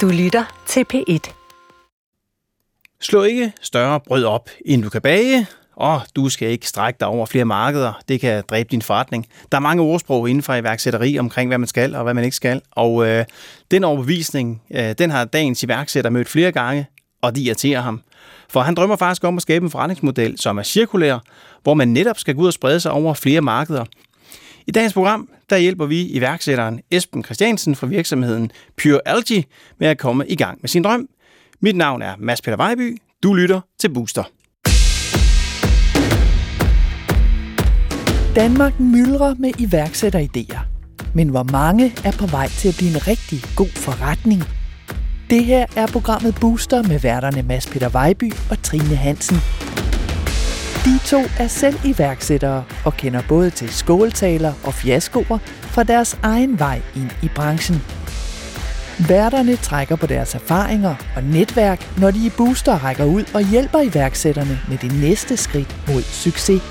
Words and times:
Du 0.00 0.08
lytter 0.08 0.44
til 0.66 0.84
P1. 0.94 1.32
Slå 3.00 3.22
ikke 3.22 3.52
større 3.60 4.00
brød 4.00 4.24
op, 4.24 4.50
end 4.66 4.82
du 4.82 4.88
kan 4.88 5.02
bage, 5.02 5.46
og 5.76 6.00
du 6.16 6.28
skal 6.28 6.48
ikke 6.48 6.68
strække 6.68 6.96
dig 7.00 7.08
over 7.08 7.26
flere 7.26 7.44
markeder. 7.44 7.92
Det 8.08 8.20
kan 8.20 8.44
dræbe 8.50 8.68
din 8.70 8.82
forretning. 8.82 9.26
Der 9.52 9.58
er 9.58 9.60
mange 9.60 9.82
ordsprog 9.82 10.30
inden 10.30 10.42
for 10.42 10.54
iværksætteri 10.54 11.18
omkring, 11.18 11.50
hvad 11.50 11.58
man 11.58 11.68
skal 11.68 11.94
og 11.94 12.02
hvad 12.02 12.14
man 12.14 12.24
ikke 12.24 12.36
skal. 12.36 12.62
Og 12.70 13.06
øh, 13.06 13.24
den 13.70 13.84
overbevisning, 13.84 14.62
øh, 14.70 14.94
den 14.98 15.10
har 15.10 15.24
dagens 15.24 15.62
iværksætter 15.62 16.10
mødt 16.10 16.28
flere 16.28 16.52
gange, 16.52 16.86
og 17.22 17.36
de 17.36 17.42
irriterer 17.42 17.80
ham. 17.80 18.00
For 18.48 18.60
han 18.60 18.74
drømmer 18.74 18.96
faktisk 18.96 19.24
om 19.24 19.36
at 19.36 19.42
skabe 19.42 19.64
en 19.64 19.70
forretningsmodel, 19.70 20.38
som 20.38 20.58
er 20.58 20.62
cirkulær, 20.62 21.18
hvor 21.62 21.74
man 21.74 21.88
netop 21.88 22.18
skal 22.18 22.34
gå 22.34 22.40
ud 22.40 22.46
og 22.46 22.52
sprede 22.52 22.80
sig 22.80 22.92
over 22.92 23.14
flere 23.14 23.40
markeder. 23.40 23.84
I 24.66 24.70
dagens 24.70 24.92
program, 24.92 25.28
der 25.50 25.56
hjælper 25.56 25.86
vi 25.86 26.06
iværksætteren 26.06 26.80
Esben 26.90 27.24
Christiansen 27.24 27.74
fra 27.74 27.86
virksomheden 27.86 28.50
Pure 28.82 29.00
Algae 29.04 29.44
med 29.78 29.88
at 29.88 29.98
komme 29.98 30.28
i 30.28 30.36
gang 30.36 30.58
med 30.60 30.68
sin 30.68 30.84
drøm. 30.84 31.08
Mit 31.60 31.76
navn 31.76 32.02
er 32.02 32.14
Mads 32.18 32.42
Peter 32.42 32.56
Vejby. 32.56 32.98
Du 33.22 33.34
lytter 33.34 33.60
til 33.78 33.88
Booster. 33.94 34.22
Danmark 38.34 38.80
myldrer 38.80 39.34
med 39.38 39.52
iværksætteridéer. 39.60 40.60
Men 41.14 41.28
hvor 41.28 41.42
mange 41.42 41.92
er 42.04 42.12
på 42.12 42.26
vej 42.26 42.48
til 42.48 42.68
at 42.68 42.74
blive 42.78 42.90
en 42.90 43.06
rigtig 43.06 43.42
god 43.56 43.68
forretning? 43.68 44.42
Det 45.30 45.44
her 45.44 45.66
er 45.76 45.86
programmet 45.86 46.34
Booster 46.40 46.82
med 46.82 47.00
værterne 47.00 47.42
Mads 47.42 47.66
Peter 47.66 47.88
Vejby 47.88 48.32
og 48.50 48.62
Trine 48.62 48.96
Hansen. 48.96 49.36
De 50.84 50.98
to 51.06 51.22
er 51.38 51.48
selv 51.48 51.78
iværksættere 51.84 52.64
og 52.84 52.96
kender 52.96 53.22
både 53.28 53.50
til 53.50 53.72
skåltaler 53.72 54.52
og 54.64 54.74
fiaskoer 54.74 55.38
fra 55.62 55.82
deres 55.82 56.18
egen 56.22 56.58
vej 56.58 56.80
ind 56.96 57.10
i 57.22 57.28
branchen. 57.34 57.82
Værterne 59.08 59.56
trækker 59.56 59.96
på 59.96 60.06
deres 60.06 60.34
erfaringer 60.34 60.94
og 61.16 61.22
netværk, 61.22 61.98
når 61.98 62.10
de 62.10 62.26
i 62.26 62.30
Booster 62.36 62.84
rækker 62.84 63.04
ud 63.04 63.24
og 63.34 63.42
hjælper 63.50 63.80
iværksætterne 63.80 64.60
med 64.68 64.78
det 64.78 64.92
næste 65.00 65.36
skridt 65.36 65.76
mod 65.88 66.02
succes. 66.02 66.62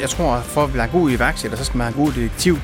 Jeg 0.00 0.08
tror, 0.08 0.32
at 0.32 0.44
for 0.44 0.64
at 0.64 0.74
være 0.74 0.84
en 0.84 0.90
god 0.90 1.10
iværksætter, 1.10 1.58
så 1.58 1.64
skal 1.64 1.78
man 1.78 1.86
have 1.86 1.98
en 1.98 2.04
god 2.04 2.12
detektiv. 2.12 2.58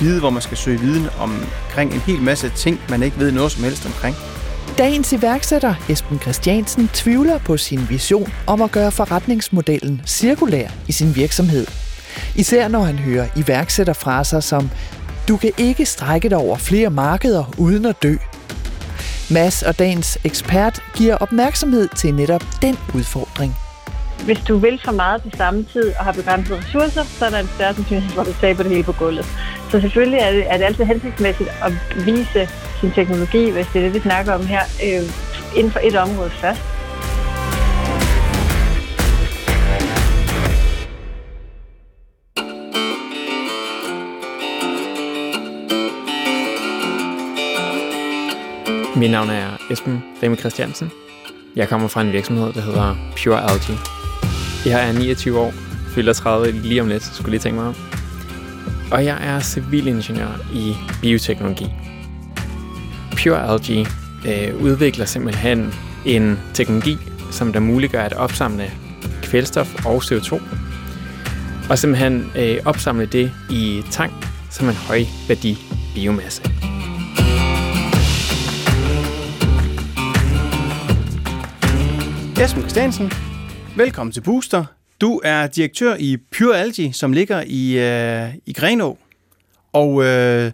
Vide, 0.00 0.20
hvor 0.20 0.30
man 0.30 0.42
skal 0.42 0.56
søge 0.56 0.80
viden 0.80 1.06
omkring 1.18 1.94
en 1.94 2.00
hel 2.00 2.22
masse 2.22 2.48
ting, 2.48 2.80
man 2.88 3.02
ikke 3.02 3.18
ved 3.18 3.32
noget 3.32 3.52
som 3.52 3.64
helst 3.64 3.86
omkring. 3.86 4.16
Dagens 4.78 5.12
iværksætter, 5.12 5.74
Esben 5.88 6.18
Christiansen, 6.18 6.88
tvivler 6.88 7.38
på 7.38 7.56
sin 7.56 7.80
vision 7.88 8.32
om 8.46 8.62
at 8.62 8.70
gøre 8.70 8.90
forretningsmodellen 8.90 10.02
cirkulær 10.06 10.68
i 10.88 10.92
sin 10.92 11.16
virksomhed. 11.16 11.66
Især 12.36 12.68
når 12.68 12.82
han 12.82 12.98
hører 12.98 13.26
iværksætterfraser 13.36 14.40
som 14.40 14.70
Du 15.28 15.36
kan 15.36 15.52
ikke 15.58 15.86
strække 15.86 16.28
dig 16.28 16.38
over 16.38 16.56
flere 16.56 16.90
markeder 16.90 17.54
uden 17.58 17.84
at 17.84 18.02
dø. 18.02 18.16
Mads 19.30 19.62
og 19.62 19.78
dagens 19.78 20.18
ekspert 20.24 20.82
giver 20.96 21.16
opmærksomhed 21.16 21.88
til 21.96 22.14
netop 22.14 22.44
den 22.62 22.76
udfordring. 22.94 23.63
Hvis 24.24 24.40
du 24.48 24.56
vil 24.56 24.80
for 24.84 24.92
meget 24.92 25.22
på 25.22 25.28
samme 25.36 25.64
tid 25.72 25.92
og 25.98 26.04
har 26.04 26.12
begrænsede 26.12 26.58
ressourcer, 26.58 27.04
så 27.04 27.26
er 27.26 27.30
der 27.30 27.38
en 27.38 27.48
større 27.54 27.74
sandsynlighed 27.74 28.10
for, 28.14 28.20
at 28.20 28.26
du 28.26 28.32
taber 28.40 28.62
det 28.62 28.72
hele 28.72 28.84
på 28.84 28.92
gulvet. 28.92 29.26
Så 29.70 29.80
selvfølgelig 29.80 30.18
er 30.20 30.32
det, 30.32 30.44
er 30.52 30.56
det 30.56 30.64
altid 30.64 30.84
hensigtsmæssigt 30.84 31.50
at 31.62 31.72
vise 32.06 32.48
sin 32.80 32.90
teknologi, 32.90 33.50
hvis 33.50 33.66
det 33.72 33.78
er 33.78 33.84
det, 33.84 33.94
vi 33.94 34.00
snakker 34.00 34.32
om 34.32 34.46
her, 34.46 34.62
øh, 34.84 35.02
inden 35.56 35.72
for 35.72 35.80
et 35.82 35.96
område 35.96 36.30
først. 36.30 36.60
Mit 48.96 49.10
navn 49.10 49.30
er 49.30 49.56
Esben 49.70 50.02
Remme 50.22 50.36
Christiansen. 50.36 50.90
Jeg 51.56 51.68
kommer 51.68 51.88
fra 51.88 52.00
en 52.00 52.12
virksomhed, 52.12 52.52
der 52.52 52.60
hedder 52.60 52.96
Pure 53.24 53.42
Algae. 53.42 53.93
Jeg 54.66 54.88
er 54.88 54.92
29 54.92 55.38
år, 55.38 55.52
fylder 55.88 56.12
30 56.12 56.50
lige 56.50 56.80
om 56.80 56.88
lidt, 56.88 57.02
skulle 57.02 57.30
lige 57.30 57.40
tænke 57.40 57.58
mig 57.58 57.68
om. 57.68 57.74
Og 58.92 59.04
jeg 59.04 59.18
er 59.22 59.40
civilingeniør 59.40 60.40
i 60.52 60.74
bioteknologi. 61.02 61.66
Pure 63.10 63.50
Algae 63.52 63.86
øh, 64.26 64.62
udvikler 64.62 65.04
simpelthen 65.04 65.74
en 66.04 66.38
teknologi, 66.54 66.96
som 67.30 67.52
der 67.52 67.60
muliggør 67.60 68.02
at 68.02 68.12
opsamle 68.12 68.70
kvælstof 69.22 69.86
og 69.86 70.02
CO2, 70.02 70.42
og 71.70 71.78
simpelthen 71.78 72.30
øh, 72.36 72.56
opsamle 72.64 73.06
det 73.06 73.32
i 73.50 73.82
tank 73.90 74.12
som 74.50 74.68
en 74.68 74.74
høj 74.74 75.04
værdi 75.28 75.58
biomasse. 75.94 76.42
Esben 82.40 82.62
Christiansen, 82.62 83.12
velkommen 83.76 84.12
til 84.12 84.20
Booster. 84.20 84.64
Du 85.00 85.20
er 85.24 85.46
direktør 85.46 85.96
i 85.98 86.16
Pure 86.38 86.60
Algae, 86.60 86.92
som 86.92 87.12
ligger 87.12 87.42
i, 87.46 87.78
øh, 87.78 88.34
i 88.46 88.52
Grenå. 88.52 88.98
Og 89.72 90.04
øh, 90.04 90.52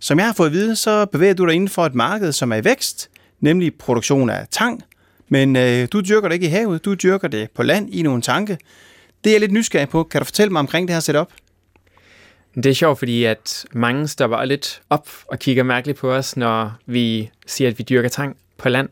som 0.00 0.18
jeg 0.18 0.26
har 0.26 0.32
fået 0.32 0.46
at 0.46 0.52
vide, 0.52 0.76
så 0.76 1.06
bevæger 1.06 1.34
du 1.34 1.46
dig 1.46 1.54
inden 1.54 1.68
for 1.68 1.86
et 1.86 1.94
marked, 1.94 2.32
som 2.32 2.52
er 2.52 2.56
i 2.56 2.64
vækst, 2.64 3.10
nemlig 3.40 3.74
produktion 3.74 4.30
af 4.30 4.46
tang. 4.50 4.82
Men 5.28 5.56
øh, 5.56 5.88
du 5.92 6.00
dyrker 6.00 6.28
det 6.28 6.34
ikke 6.34 6.46
i 6.46 6.50
havet, 6.50 6.84
du 6.84 6.94
dyrker 6.94 7.28
det 7.28 7.50
på 7.50 7.62
land 7.62 7.94
i 7.94 8.02
nogle 8.02 8.22
tanke. 8.22 8.58
Det 9.24 9.30
er 9.30 9.34
jeg 9.34 9.40
lidt 9.40 9.52
nysgerrig 9.52 9.88
på. 9.88 10.02
Kan 10.02 10.20
du 10.20 10.24
fortælle 10.24 10.52
mig 10.52 10.60
omkring 10.60 10.88
det 10.88 10.94
her 10.94 11.00
setup? 11.00 11.32
Det 12.54 12.66
er 12.66 12.74
sjovt, 12.74 12.98
fordi 12.98 13.24
at 13.24 13.64
mange 13.72 14.08
stopper 14.08 14.44
lidt 14.44 14.82
op 14.90 15.08
og 15.28 15.38
kigger 15.38 15.62
mærkeligt 15.62 15.98
på 15.98 16.12
os, 16.12 16.36
når 16.36 16.72
vi 16.86 17.30
siger, 17.46 17.70
at 17.70 17.78
vi 17.78 17.84
dyrker 17.88 18.08
tang 18.08 18.36
på 18.58 18.68
land. 18.68 18.88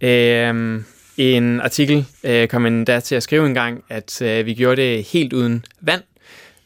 Øh, 0.00 0.82
en 1.16 1.60
artikel 1.60 2.06
øh, 2.24 2.48
kom 2.48 2.66
en 2.66 2.86
der 2.86 3.00
til 3.00 3.14
at 3.14 3.22
skrive 3.22 3.46
en 3.46 3.54
gang, 3.54 3.84
at 3.88 4.22
øh, 4.22 4.46
vi 4.46 4.54
gjorde 4.54 4.82
det 4.82 5.04
helt 5.04 5.32
uden 5.32 5.64
vand, 5.80 6.02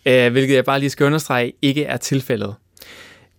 øh, 0.07 0.33
hvilket 0.33 0.55
jeg 0.55 0.65
bare 0.65 0.81
lige 0.81 0.91
skal 0.91 1.07
understrege 1.07 1.53
ikke 1.63 1.85
er 1.85 1.97
tilfældet. 1.97 2.55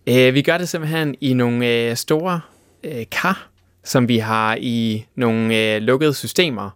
Øh, 0.06 0.34
vi 0.34 0.42
gør 0.42 0.58
det 0.58 0.68
simpelthen 0.68 1.14
i 1.20 1.32
nogle 1.32 1.68
øh, 1.68 1.96
store 1.96 2.40
øh, 2.84 3.04
kar, 3.10 3.48
som 3.84 4.08
vi 4.08 4.18
har 4.18 4.56
i 4.60 5.04
nogle 5.14 5.56
øh, 5.56 5.82
lukkede 5.82 6.14
systemer. 6.14 6.70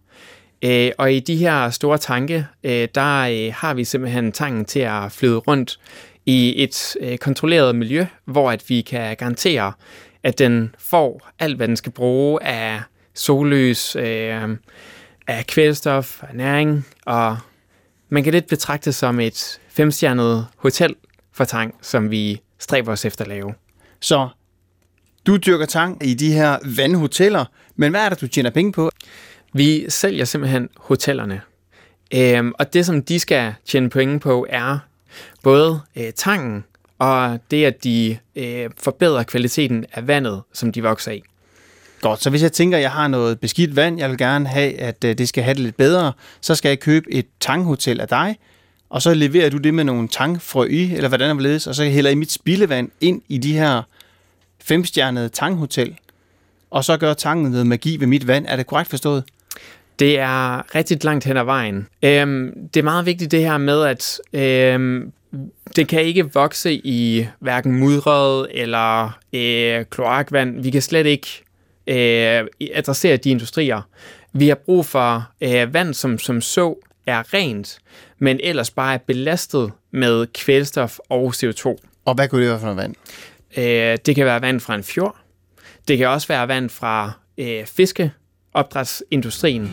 Øh, 0.61 0.91
og 0.97 1.13
i 1.13 1.19
de 1.19 1.35
her 1.35 1.69
store 1.69 1.97
tanke, 1.97 2.47
øh, 2.63 2.87
der 2.95 3.19
øh, 3.19 3.53
har 3.55 3.73
vi 3.73 3.83
simpelthen 3.83 4.31
tanken 4.31 4.65
til 4.65 4.79
at 4.79 5.11
flyde 5.11 5.37
rundt 5.37 5.79
i 6.25 6.63
et 6.63 6.95
øh, 6.99 7.17
kontrolleret 7.17 7.75
miljø, 7.75 8.05
hvor 8.25 8.51
at 8.51 8.63
vi 8.67 8.81
kan 8.81 9.15
garantere, 9.15 9.73
at 10.23 10.39
den 10.39 10.75
får 10.79 11.29
alt, 11.39 11.57
hvad 11.57 11.67
den 11.67 11.77
skal 11.77 11.91
bruge 11.91 12.43
af 12.43 12.81
sollys, 13.15 13.95
øh, 13.95 14.57
af 15.27 15.45
kvælstof, 15.47 16.23
af 16.23 16.35
næring, 16.35 16.87
og 17.05 17.37
man 18.09 18.23
kan 18.23 18.33
lidt 18.33 18.47
betragte 18.47 18.85
det 18.85 18.95
som 18.95 19.19
et 19.19 19.59
femstjernet 19.69 20.47
hotel 20.57 20.95
for 21.33 21.43
tang, 21.43 21.75
som 21.81 22.11
vi 22.11 22.41
stræber 22.59 22.91
os 22.91 23.05
efter 23.05 23.23
at 23.23 23.27
lave. 23.27 23.53
Så 23.99 24.29
du 25.27 25.37
dyrker 25.37 25.65
tang 25.65 26.07
i 26.07 26.13
de 26.13 26.33
her 26.33 26.57
vandhoteller, 26.77 27.45
men 27.75 27.91
hvad 27.91 28.05
er 28.05 28.09
det, 28.09 28.21
du 28.21 28.27
tjener 28.27 28.49
penge 28.49 28.71
på? 28.71 28.91
Vi 29.53 29.85
sælger 29.89 30.25
simpelthen 30.25 30.69
hotellerne. 30.77 31.41
Øhm, 32.13 32.53
og 32.59 32.73
det, 32.73 32.85
som 32.85 33.03
de 33.03 33.19
skal 33.19 33.53
tjene 33.65 33.89
penge 33.89 34.19
på, 34.19 34.45
er 34.49 34.77
både 35.43 35.81
øh, 35.95 36.13
tangen 36.15 36.63
og 36.99 37.39
det, 37.51 37.65
at 37.65 37.83
de 37.83 38.17
øh, 38.35 38.69
forbedrer 38.77 39.23
kvaliteten 39.23 39.85
af 39.91 40.07
vandet, 40.07 40.43
som 40.53 40.71
de 40.71 40.83
vokser 40.83 41.11
i. 41.11 41.23
Godt, 42.01 42.23
så 42.23 42.29
hvis 42.29 42.43
jeg 42.43 42.51
tænker, 42.51 42.77
at 42.77 42.81
jeg 42.81 42.91
har 42.91 43.07
noget 43.07 43.39
beskidt 43.39 43.75
vand, 43.75 43.99
jeg 43.99 44.09
vil 44.09 44.17
gerne 44.17 44.47
have, 44.47 44.79
at 44.79 45.03
øh, 45.03 45.17
det 45.17 45.29
skal 45.29 45.43
have 45.43 45.53
det 45.53 45.63
lidt 45.63 45.77
bedre, 45.77 46.13
så 46.41 46.55
skal 46.55 46.69
jeg 46.69 46.79
købe 46.79 47.13
et 47.13 47.25
tanghotel 47.39 48.01
af 48.01 48.07
dig, 48.07 48.37
og 48.89 49.01
så 49.01 49.13
leverer 49.13 49.49
du 49.49 49.57
det 49.57 49.73
med 49.73 49.83
nogle 49.83 50.07
tangfrø 50.07 50.67
i, 50.69 50.95
eller 50.95 51.07
hvordan 51.07 51.35
det 51.35 51.43
ledes, 51.43 51.67
og 51.67 51.75
så 51.75 51.83
hælder 51.83 52.09
I 52.09 52.15
mit 52.15 52.31
spildevand 52.31 52.89
ind 53.01 53.21
i 53.29 53.37
de 53.37 53.53
her 53.53 53.81
femstjernede 54.63 55.29
tanghotel, 55.29 55.95
og 56.71 56.83
så 56.83 56.97
gør 56.97 57.13
tangen 57.13 57.51
noget 57.51 57.67
magi 57.67 57.97
ved 57.99 58.07
mit 58.07 58.27
vand. 58.27 58.45
Er 58.47 58.55
det 58.55 58.67
korrekt 58.67 58.89
forstået? 58.89 59.23
Det 59.99 60.19
er 60.19 60.75
rigtig 60.75 61.03
langt 61.03 61.25
hen 61.25 61.37
ad 61.37 61.43
vejen. 61.43 61.87
Øhm, 62.03 62.51
det 62.73 62.79
er 62.79 62.83
meget 62.83 63.05
vigtigt 63.05 63.31
det 63.31 63.39
her 63.41 63.57
med, 63.57 63.83
at 63.83 64.19
øhm, 64.33 65.11
det 65.75 65.87
kan 65.87 66.01
ikke 66.01 66.33
vokse 66.33 66.73
i 66.73 67.27
hverken 67.39 67.79
mudret 67.79 68.47
eller 68.51 69.17
øh, 69.33 69.85
kloakvand. 69.89 70.61
Vi 70.61 70.69
kan 70.69 70.81
slet 70.81 71.05
ikke 71.05 71.44
øh, 71.87 72.47
adressere 72.73 73.17
de 73.17 73.29
industrier. 73.29 73.81
Vi 74.33 74.47
har 74.47 74.55
brug 74.55 74.85
for 74.85 75.29
øh, 75.41 75.73
vand, 75.73 75.93
som, 75.93 76.19
som 76.19 76.41
så 76.41 76.75
er 77.07 77.33
rent, 77.33 77.79
men 78.19 78.39
ellers 78.43 78.71
bare 78.71 78.93
er 78.93 78.97
belastet 78.97 79.71
med 79.91 80.27
kvælstof 80.33 80.97
og 81.09 81.33
CO2. 81.35 81.77
Og 82.05 82.15
hvad 82.15 82.27
kunne 82.27 82.41
det 82.41 82.49
være 82.49 82.59
for 82.59 82.65
noget 82.65 82.77
vand? 82.77 82.95
Øh, 83.57 83.97
det 84.05 84.15
kan 84.15 84.25
være 84.25 84.41
vand 84.41 84.59
fra 84.59 84.75
en 84.75 84.83
fjord. 84.83 85.15
Det 85.87 85.97
kan 85.97 86.07
også 86.07 86.27
være 86.27 86.47
vand 86.47 86.69
fra 86.69 87.11
øh, 87.37 87.65
fiskeopdrætsindustrien. 87.65 89.71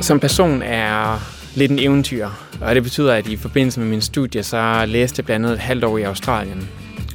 Som 0.00 0.20
person 0.20 0.62
er 0.62 1.18
lidt 1.56 1.72
en 1.72 1.78
eventyr 1.78 2.49
og 2.60 2.74
det 2.74 2.82
betyder, 2.82 3.14
at 3.14 3.26
i 3.26 3.36
forbindelse 3.36 3.80
med 3.80 3.88
min 3.88 4.00
studie, 4.00 4.42
så 4.42 4.84
læste 4.86 5.20
jeg 5.20 5.24
blandt 5.24 5.46
andet 5.46 5.56
et 5.56 5.62
halvt 5.62 5.84
år 5.84 5.98
i 5.98 6.02
Australien. 6.02 6.68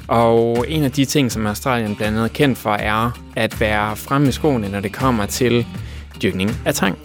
Og 0.08 0.66
en 0.68 0.84
af 0.84 0.92
de 0.92 1.06
ting, 1.06 1.32
som 1.32 1.48
Australien 1.48 1.96
blandt 1.96 2.18
andet 2.18 2.30
er 2.30 2.34
kendt 2.34 2.58
for, 2.58 2.74
er 2.74 3.20
at 3.36 3.60
være 3.60 3.96
fremme 3.96 4.28
i 4.28 4.32
skoene, 4.32 4.70
når 4.70 4.80
det 4.80 4.94
kommer 4.94 5.26
til 5.26 5.66
dyrkning 6.22 6.52
af 6.66 6.74
tang. 6.74 6.98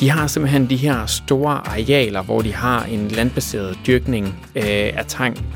De 0.00 0.10
har 0.10 0.26
simpelthen 0.26 0.70
de 0.70 0.76
her 0.76 1.06
store 1.06 1.68
arealer, 1.68 2.22
hvor 2.22 2.42
de 2.42 2.54
har 2.54 2.84
en 2.84 3.08
landbaseret 3.08 3.78
dyrkning 3.86 4.26
øh, 4.54 4.64
af 4.64 5.04
tang. 5.08 5.46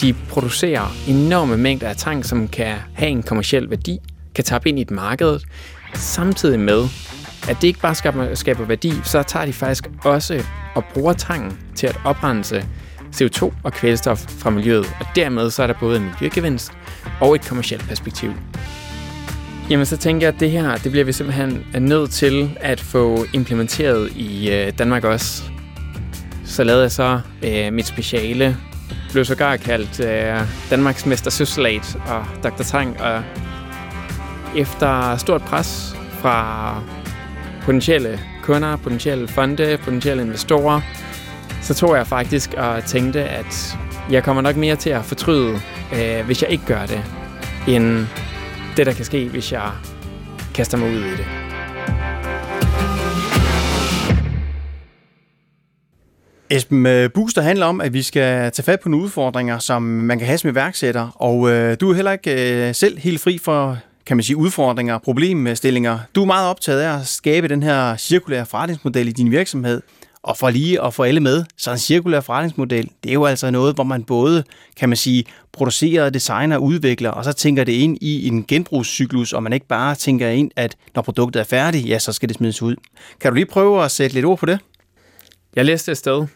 De 0.00 0.14
producerer 0.28 0.96
enorme 1.08 1.56
mængder 1.56 1.88
af 1.88 1.96
tang, 1.96 2.24
som 2.24 2.48
kan 2.48 2.76
have 2.94 3.10
en 3.10 3.22
kommersiel 3.22 3.70
værdi, 3.70 3.98
kan 4.34 4.44
tabe 4.44 4.68
ind 4.68 4.78
i 4.78 4.82
et 4.82 4.90
marked, 4.90 5.38
samtidig 5.94 6.60
med, 6.60 6.88
at 7.48 7.56
det 7.60 7.68
ikke 7.68 7.80
bare 7.80 7.94
skaber, 7.94 8.34
skaber 8.34 8.64
værdi, 8.64 8.92
så 9.04 9.22
tager 9.22 9.46
de 9.46 9.52
faktisk 9.52 9.90
også 10.04 10.44
og 10.78 10.84
bruger 10.94 11.12
tangen 11.12 11.58
til 11.74 11.86
at 11.86 12.00
oprense 12.04 12.64
CO2 13.16 13.52
og 13.62 13.72
kvælstof 13.72 14.18
fra 14.18 14.50
miljøet, 14.50 14.86
og 15.00 15.06
dermed 15.16 15.50
så 15.50 15.62
er 15.62 15.66
der 15.66 15.74
både 15.80 15.96
en 15.96 16.04
miljøgevinst 16.04 16.72
og 17.20 17.34
et 17.34 17.48
kommersielt 17.48 17.88
perspektiv. 17.88 18.32
Jamen 19.70 19.86
så 19.86 19.96
tænker 19.96 20.26
jeg, 20.26 20.34
at 20.34 20.40
det 20.40 20.50
her, 20.50 20.76
det 20.76 20.90
bliver 20.90 21.04
vi 21.04 21.12
simpelthen 21.12 21.66
nødt 21.78 22.10
til 22.10 22.58
at 22.60 22.80
få 22.80 23.24
implementeret 23.32 24.12
i 24.16 24.50
øh, 24.50 24.72
Danmark 24.78 25.04
også. 25.04 25.42
Så 26.44 26.64
lavede 26.64 26.82
jeg 26.82 26.92
så 26.92 27.20
øh, 27.42 27.72
mit 27.72 27.86
speciale, 27.86 28.56
blev 29.12 29.24
sågar 29.24 29.56
kaldt 29.56 30.00
øh, 30.00 30.40
Danmarks 30.70 31.06
Mester 31.06 31.30
Søssalat 31.30 31.98
og 32.06 32.24
Dr. 32.42 32.62
Tang, 32.62 33.00
og 33.00 33.22
efter 34.56 35.16
stort 35.16 35.42
pres 35.42 35.96
fra 36.20 36.82
potentielle 37.64 38.20
kunder, 38.48 38.76
potentielle 38.76 39.28
fonde, 39.28 39.78
potentielle 39.84 40.22
investorer, 40.22 40.80
så 41.62 41.74
tror 41.74 41.96
jeg 41.96 42.06
faktisk 42.06 42.54
og 42.54 42.84
tænkte, 42.84 43.24
at 43.24 43.78
jeg 44.10 44.24
kommer 44.24 44.42
nok 44.42 44.56
mere 44.56 44.76
til 44.76 44.90
at 44.90 45.04
fortryde, 45.04 45.60
øh, 45.94 46.26
hvis 46.26 46.42
jeg 46.42 46.50
ikke 46.50 46.64
gør 46.66 46.86
det, 46.86 47.04
end 47.68 48.06
det, 48.76 48.86
der 48.86 48.92
kan 48.92 49.04
ske, 49.04 49.28
hvis 49.28 49.52
jeg 49.52 49.70
kaster 50.54 50.78
mig 50.78 50.90
ud 50.90 50.96
i 50.96 51.10
det. 51.10 51.26
Esben, 56.50 56.86
øh, 56.86 57.10
Booster 57.14 57.42
handler 57.42 57.66
om, 57.66 57.80
at 57.80 57.92
vi 57.92 58.02
skal 58.02 58.50
tage 58.52 58.64
fat 58.64 58.80
på 58.80 58.88
nogle 58.88 59.04
udfordringer, 59.04 59.58
som 59.58 59.82
man 59.82 60.18
kan 60.18 60.26
have 60.26 60.38
som 60.38 60.50
iværksætter, 60.50 61.08
og 61.14 61.50
øh, 61.50 61.76
du 61.80 61.90
er 61.90 61.94
heller 61.94 62.12
ikke 62.12 62.68
øh, 62.68 62.74
selv 62.74 62.98
helt 62.98 63.20
fri 63.20 63.38
for 63.38 63.78
kan 64.08 64.16
man 64.16 64.24
sige, 64.24 64.36
udfordringer, 64.36 64.98
problemstillinger. 64.98 65.98
Du 66.14 66.22
er 66.22 66.26
meget 66.26 66.48
optaget 66.48 66.80
af 66.80 66.98
at 66.98 67.06
skabe 67.06 67.48
den 67.48 67.62
her 67.62 67.96
cirkulære 67.96 68.46
forretningsmodel 68.46 69.08
i 69.08 69.12
din 69.12 69.30
virksomhed. 69.30 69.82
Og 70.22 70.36
for 70.36 70.50
lige 70.50 70.84
at 70.84 70.94
få 70.94 71.02
alle 71.02 71.20
med, 71.20 71.44
så 71.56 71.70
en 71.70 71.78
cirkulær 71.78 72.20
forretningsmodel, 72.20 72.90
det 73.04 73.10
er 73.10 73.14
jo 73.14 73.24
altså 73.24 73.50
noget, 73.50 73.74
hvor 73.74 73.84
man 73.84 74.04
både, 74.04 74.44
kan 74.76 74.88
man 74.88 74.96
sige, 74.96 75.24
producerer, 75.52 76.10
designer 76.10 76.56
udvikler, 76.56 77.10
og 77.10 77.24
så 77.24 77.32
tænker 77.32 77.64
det 77.64 77.72
ind 77.72 77.98
i 78.00 78.28
en 78.28 78.44
genbrugscyklus, 78.44 79.32
og 79.32 79.42
man 79.42 79.52
ikke 79.52 79.66
bare 79.66 79.94
tænker 79.94 80.28
ind, 80.28 80.50
at 80.56 80.76
når 80.94 81.02
produktet 81.02 81.40
er 81.40 81.44
færdigt, 81.44 81.88
ja, 81.88 81.98
så 81.98 82.12
skal 82.12 82.28
det 82.28 82.36
smides 82.36 82.62
ud. 82.62 82.76
Kan 83.20 83.30
du 83.30 83.34
lige 83.34 83.46
prøve 83.46 83.84
at 83.84 83.90
sætte 83.90 84.14
lidt 84.14 84.26
ord 84.26 84.38
på 84.38 84.46
det? 84.46 84.58
Jeg 85.56 85.64
læste 85.64 85.92
et 85.92 85.98
sted 85.98 86.26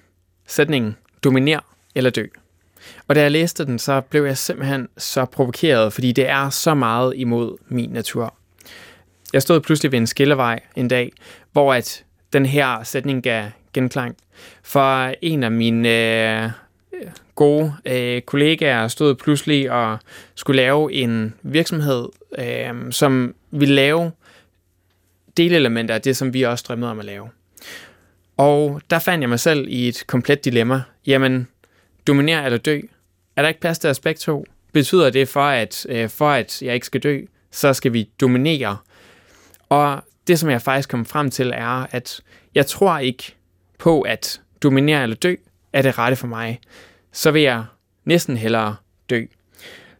sætningen, 0.49 0.97
dominer 1.25 1.61
eller 1.95 2.11
dø. 2.11 2.27
Og 3.09 3.15
da 3.15 3.21
jeg 3.21 3.31
læste 3.31 3.65
den, 3.65 3.79
så 3.79 4.01
blev 4.01 4.25
jeg 4.25 4.39
simpelthen 4.39 4.89
så 4.99 5.25
provokeret, 5.25 5.93
fordi 5.93 6.13
det 6.13 6.29
er 6.29 6.51
så 6.51 6.75
meget 6.75 7.13
imod 7.17 7.57
min 7.69 7.91
natur. 7.91 8.35
Jeg 9.33 9.43
stod 9.43 9.61
pludselig 9.61 9.93
ved 9.93 9.99
en 9.99 10.07
skillevej 10.07 10.61
en 10.77 10.89
dag, 10.89 11.13
hvor 11.53 11.75
at 11.75 12.05
den 12.33 12.47
her 12.47 12.83
sætning 12.83 13.23
gav 13.23 13.45
genklang. 13.73 14.17
For 14.63 15.15
en 15.23 15.43
af 15.43 15.51
mine 15.51 15.89
øh, 15.89 16.51
gode 17.35 17.75
øh, 17.85 18.23
kollegaer 18.23 18.89
stod 18.89 19.15
pludselig 19.15 19.71
og 19.71 19.99
skulle 20.35 20.57
lave 20.57 20.93
en 20.93 21.35
virksomhed, 21.43 22.09
øh, 22.39 22.93
som 22.93 23.35
ville 23.51 23.75
lave 23.75 24.13
delelementer 25.37 25.95
af 25.95 26.03
det, 26.03 26.17
som 26.17 26.35
vi 26.35 26.43
også 26.43 26.65
drømmede 26.69 26.91
om 26.91 26.99
at 26.99 27.05
lave. 27.05 27.29
Og 28.37 28.81
der 28.91 28.99
fandt 28.99 29.23
jeg 29.23 29.29
mig 29.29 29.41
selv 29.41 29.67
i 29.69 29.89
et 29.89 30.05
komplet 30.07 30.45
dilemma. 30.45 30.83
Jamen, 31.07 31.49
dominere 32.07 32.45
eller 32.45 32.59
dø? 32.59 32.81
Er 33.37 33.43
der 33.43 33.49
ikke 33.49 33.61
plads 33.61 33.79
til 33.79 33.89
aspekt 33.89 34.21
2? 34.21 34.45
Betyder 34.73 35.11
det 35.11 35.29
for 35.29 35.45
at, 35.45 35.87
øh, 35.89 36.09
for 36.09 36.31
at 36.31 36.63
jeg 36.63 36.75
ikke 36.75 36.87
skal 36.87 37.01
dø, 37.01 37.21
så 37.51 37.73
skal 37.73 37.93
vi 37.93 38.09
dominere? 38.21 38.77
Og 39.69 40.03
det, 40.27 40.39
som 40.39 40.51
jeg 40.51 40.63
faktisk 40.63 40.89
kom 40.89 41.05
frem 41.05 41.31
til, 41.31 41.53
er, 41.55 41.87
at 41.91 42.21
jeg 42.55 42.67
tror 42.67 42.99
ikke 42.99 43.35
på, 43.79 44.01
at 44.01 44.41
dominere 44.63 45.03
eller 45.03 45.17
dø 45.17 45.35
er 45.73 45.83
det 45.83 45.99
rette 45.99 46.17
for 46.17 46.27
mig. 46.27 46.61
Så 47.13 47.31
vil 47.31 47.43
jeg 47.43 47.65
næsten 48.05 48.37
hellere 48.37 48.77
dø. 49.11 49.25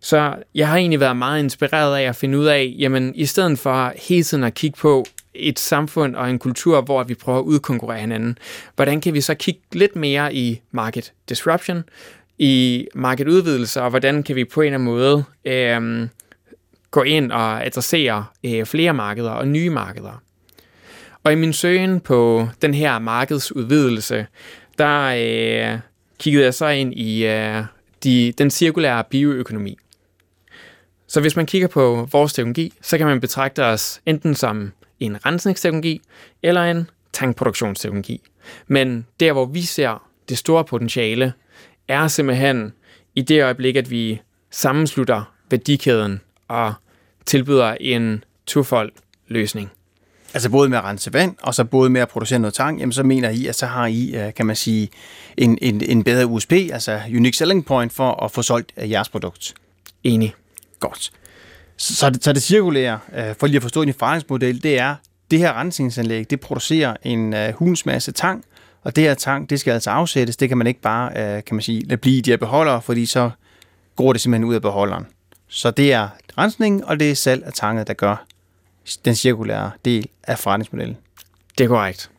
Så 0.01 0.35
jeg 0.55 0.69
har 0.69 0.77
egentlig 0.77 1.01
været 1.01 1.17
meget 1.17 1.43
inspireret 1.43 1.97
af 1.97 2.03
at 2.03 2.17
finde 2.17 2.39
ud 2.39 2.47
af, 2.47 2.75
jamen 2.79 3.15
i 3.15 3.27
stedet 3.27 3.59
for 3.59 3.93
hele 3.97 4.23
tiden 4.23 4.45
at 4.45 4.55
kigge 4.55 4.77
på 4.77 5.05
et 5.35 5.59
samfund 5.59 6.17
og 6.17 6.31
en 6.31 6.39
kultur, 6.39 6.81
hvor 6.81 7.03
vi 7.03 7.15
prøver 7.15 7.39
at 7.39 7.43
udkonkurrere 7.43 8.01
hinanden, 8.01 8.39
hvordan 8.77 9.01
kan 9.01 9.15
vi 9.15 9.21
så 9.21 9.35
kigge 9.35 9.61
lidt 9.73 9.97
mere 9.97 10.35
i 10.35 10.61
market 10.71 11.13
disruption, 11.29 11.85
i 12.39 12.87
marketudvidelser, 12.95 13.81
og 13.81 13.91
hvordan 13.91 14.23
kan 14.23 14.37
vi 14.37 14.45
på 14.45 14.61
en 14.61 14.67
eller 14.67 14.79
anden 14.79 14.85
måde 14.85 15.25
øh, 15.45 16.09
gå 16.91 17.03
ind 17.03 17.33
og 17.33 17.67
adressere 17.67 18.25
øh, 18.45 18.67
flere 18.67 18.95
markeder 18.95 19.31
og 19.31 19.49
nye 19.49 19.71
markeder. 19.71 20.23
Og 21.25 21.33
i 21.33 21.35
min 21.35 21.53
søgen 21.53 22.01
på 22.01 22.49
den 22.63 22.75
her 22.75 22.99
markedsudvidelse, 22.99 24.27
der 24.79 25.03
øh, 25.03 25.79
kiggede 26.19 26.45
jeg 26.45 26.55
så 26.55 26.69
ind 26.69 26.95
i 26.95 27.27
øh, 27.27 27.65
de, 28.05 28.33
den 28.39 28.51
cirkulære 28.51 29.05
bioøkonomi. 29.11 29.79
Så 31.07 31.21
hvis 31.21 31.37
man 31.37 31.47
kigger 31.47 31.69
på 31.69 32.09
vores 32.13 32.33
teknologi, 32.33 32.73
så 32.83 32.99
kan 32.99 33.07
man 33.07 33.21
betragte 33.21 33.65
os 33.65 34.01
enten 34.07 34.35
som 34.35 34.73
en 35.05 35.27
rensningsteknologi 35.27 36.01
eller 36.43 36.63
en 36.63 36.91
tankproduktionsteknologi. 37.13 38.21
Men 38.67 39.07
der, 39.21 39.33
hvor 39.33 39.45
vi 39.45 39.63
ser 39.63 40.09
det 40.29 40.39
store 40.39 40.65
potentiale, 40.65 41.33
er 41.89 42.09
simpelthen 42.09 42.73
i 43.15 43.23
det 43.23 43.45
øjeblik, 43.45 43.77
at 43.77 43.91
vi 43.91 44.21
sammenslutter 44.51 45.35
værdikæden 45.51 46.21
og 46.49 46.75
tilbyder 47.27 47.77
en 47.81 48.25
tofold 48.47 48.93
løsning. 49.29 49.71
Altså 50.35 50.51
både 50.51 50.69
med 50.69 50.79
at 50.79 50.85
rense 50.85 51.13
vand, 51.13 51.37
og 51.43 51.55
så 51.55 51.65
både 51.65 51.91
med 51.91 52.01
at 52.01 52.09
producere 52.09 52.39
noget 52.39 52.55
tang, 52.55 52.79
jamen 52.79 52.93
så 52.93 53.03
mener 53.03 53.31
I, 53.31 53.47
at 53.47 53.55
så 53.55 53.67
har 53.67 53.87
I, 53.87 54.15
øh, 54.15 54.35
kan 54.35 54.47
man 54.47 54.57
sige, 54.57 54.89
en, 55.37 55.59
en, 55.63 55.81
en 55.81 56.05
bedre 56.05 56.27
USP, 56.27 56.53
altså 56.53 57.01
Unique 57.09 57.37
Selling 57.37 57.67
Point, 57.67 57.93
for 57.93 58.25
at 58.25 58.31
få 58.31 58.43
solgt 58.43 58.73
øh, 58.77 58.91
jeres 58.91 59.09
produkt. 59.09 59.55
Enig. 60.05 60.35
Godt. 60.81 61.13
Så 61.83 62.11
det, 62.11 62.25
så 62.25 62.33
det 62.33 62.43
cirkulære, 62.43 62.99
øh, 63.17 63.35
for 63.41 63.47
lige 63.47 63.57
at 63.57 63.63
forstå 63.63 63.85
din 63.85 63.95
forretningsmodel, 63.95 64.63
det 64.63 64.79
er, 64.79 64.95
det 65.31 65.39
her 65.39 65.53
rensningsanlæg, 65.53 66.31
det 66.31 66.41
producerer 66.41 66.97
en 67.03 67.35
hulens 67.53 67.87
masse 67.87 68.13
tang, 68.13 68.45
og 68.83 68.97
det 68.97 69.05
her 69.05 69.15
tang, 69.15 69.51
det 69.51 69.61
skal 69.61 69.73
altså 69.73 69.91
afsættes. 69.91 70.37
Det 70.37 70.49
kan 70.49 70.59
man 70.59 70.67
ikke 70.67 70.81
bare, 70.81 71.43
kan 71.43 71.55
man 71.55 71.63
sige, 71.63 71.81
lade 71.81 71.97
blive 71.97 72.19
i 72.19 72.21
de 72.21 72.31
her 72.31 72.37
beholdere, 72.37 72.83
fordi 72.83 73.07
så 73.07 73.31
går 73.97 74.13
det 74.13 74.21
simpelthen 74.21 74.45
ud 74.45 74.55
af 74.55 74.63
beholderen. 74.63 75.07
Så 75.49 75.71
det 75.71 75.93
er 75.93 76.09
rensning, 76.39 76.85
og 76.85 77.01
det 77.01 77.11
er 77.11 77.15
salg 77.15 77.45
af 77.45 77.53
tanget, 77.53 77.87
der 77.87 77.95
gør 77.95 78.25
den 79.05 79.15
cirkulære 79.15 79.71
del 79.85 80.09
af 80.23 80.39
forretningsmodellen. 80.39 80.97
Det 81.59 81.65
er 81.65 81.69
korrekt. 81.69 82.11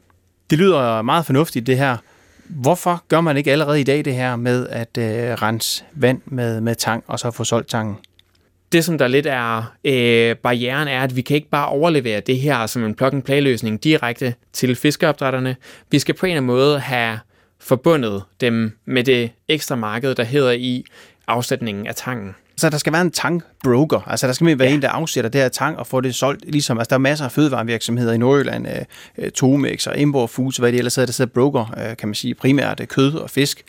Det 0.50 0.58
lyder 0.58 1.02
meget 1.02 1.26
fornuftigt, 1.26 1.68
det 1.68 1.78
her. 1.78 1.98
Hvorfor 2.46 3.04
gør 3.08 3.22
man 3.22 3.38
ikke 3.38 3.52
allerede 3.52 3.82
i 3.82 3.84
dag 3.84 4.06
det 4.06 4.16
her 4.16 4.36
med 4.36 4.68
at 4.68 4.98
øh, 4.98 5.34
rense 5.34 5.84
vand 5.94 6.22
med, 6.26 6.62
med 6.62 6.76
tang, 6.76 7.04
og 7.08 7.20
så 7.20 7.32
få 7.32 7.44
solgt 7.44 7.70
tangen? 7.70 7.96
Det, 8.74 8.86
som 8.86 8.98
der 8.98 9.08
lidt 9.08 9.26
er 9.26 9.74
øh, 9.84 10.36
barrieren, 10.36 10.88
er, 10.88 11.02
at 11.02 11.16
vi 11.16 11.22
kan 11.22 11.36
ikke 11.36 11.50
bare 11.50 11.68
overlevere 11.68 12.20
det 12.20 12.40
her 12.40 12.66
som 12.66 12.84
en 12.84 12.96
plug-and-play-løsning 12.96 13.84
direkte 13.84 14.34
til 14.54 14.76
fiskeopdrætterne. 14.76 15.56
Vi 15.92 16.00
skal 16.00 16.16
på 16.16 16.26
en 16.26 16.32
eller 16.32 16.38
anden 16.42 16.48
måde 16.48 16.80
have 16.80 17.20
forbundet 17.60 18.24
dem 18.42 18.78
med 18.86 19.04
det 19.04 19.32
ekstra 19.48 19.76
marked, 19.76 20.16
der 20.16 20.24
hedder 20.24 20.52
i 20.52 20.84
afsætningen 21.28 21.88
af 21.88 21.96
tangen. 21.96 22.36
Så 22.58 22.70
der 22.70 22.78
skal 22.78 22.94
være 22.94 23.02
en 23.02 23.12
tankbroker, 23.12 24.02
altså 24.08 24.28
der 24.28 24.34
skal 24.34 24.60
være 24.60 24.68
ja. 24.68 24.74
en, 24.74 24.82
der 24.82 24.90
afsætter 24.90 25.30
det 25.30 25.42
her 25.42 25.50
tang 25.50 25.80
og 25.80 25.88
får 25.88 26.02
det 26.02 26.16
solgt. 26.16 26.52
Ligesom, 26.52 26.78
altså 26.78 26.90
der 26.90 26.96
er 26.96 27.00
masser 27.00 27.26
af 27.26 27.32
fødevarevirksomheder 27.32 28.14
i 28.14 28.18
Nordjylland, 28.18 28.68
øh, 29.18 29.32
Tomex 29.32 29.88
og 29.88 30.02
Emborg 30.02 30.30
Foods, 30.30 30.58
hvad 30.58 30.72
det 30.72 30.78
ellers 30.78 30.96
hedder, 30.96 31.06
der 31.06 31.14
sidder 31.14 31.32
broker, 31.34 31.74
øh, 31.78 31.98
kan 31.98 32.08
man 32.08 32.16
sige, 32.16 32.36
primært 32.36 32.80
øh, 32.80 32.88
kød 32.88 33.14
og 33.14 33.30
fisk. 33.30 33.64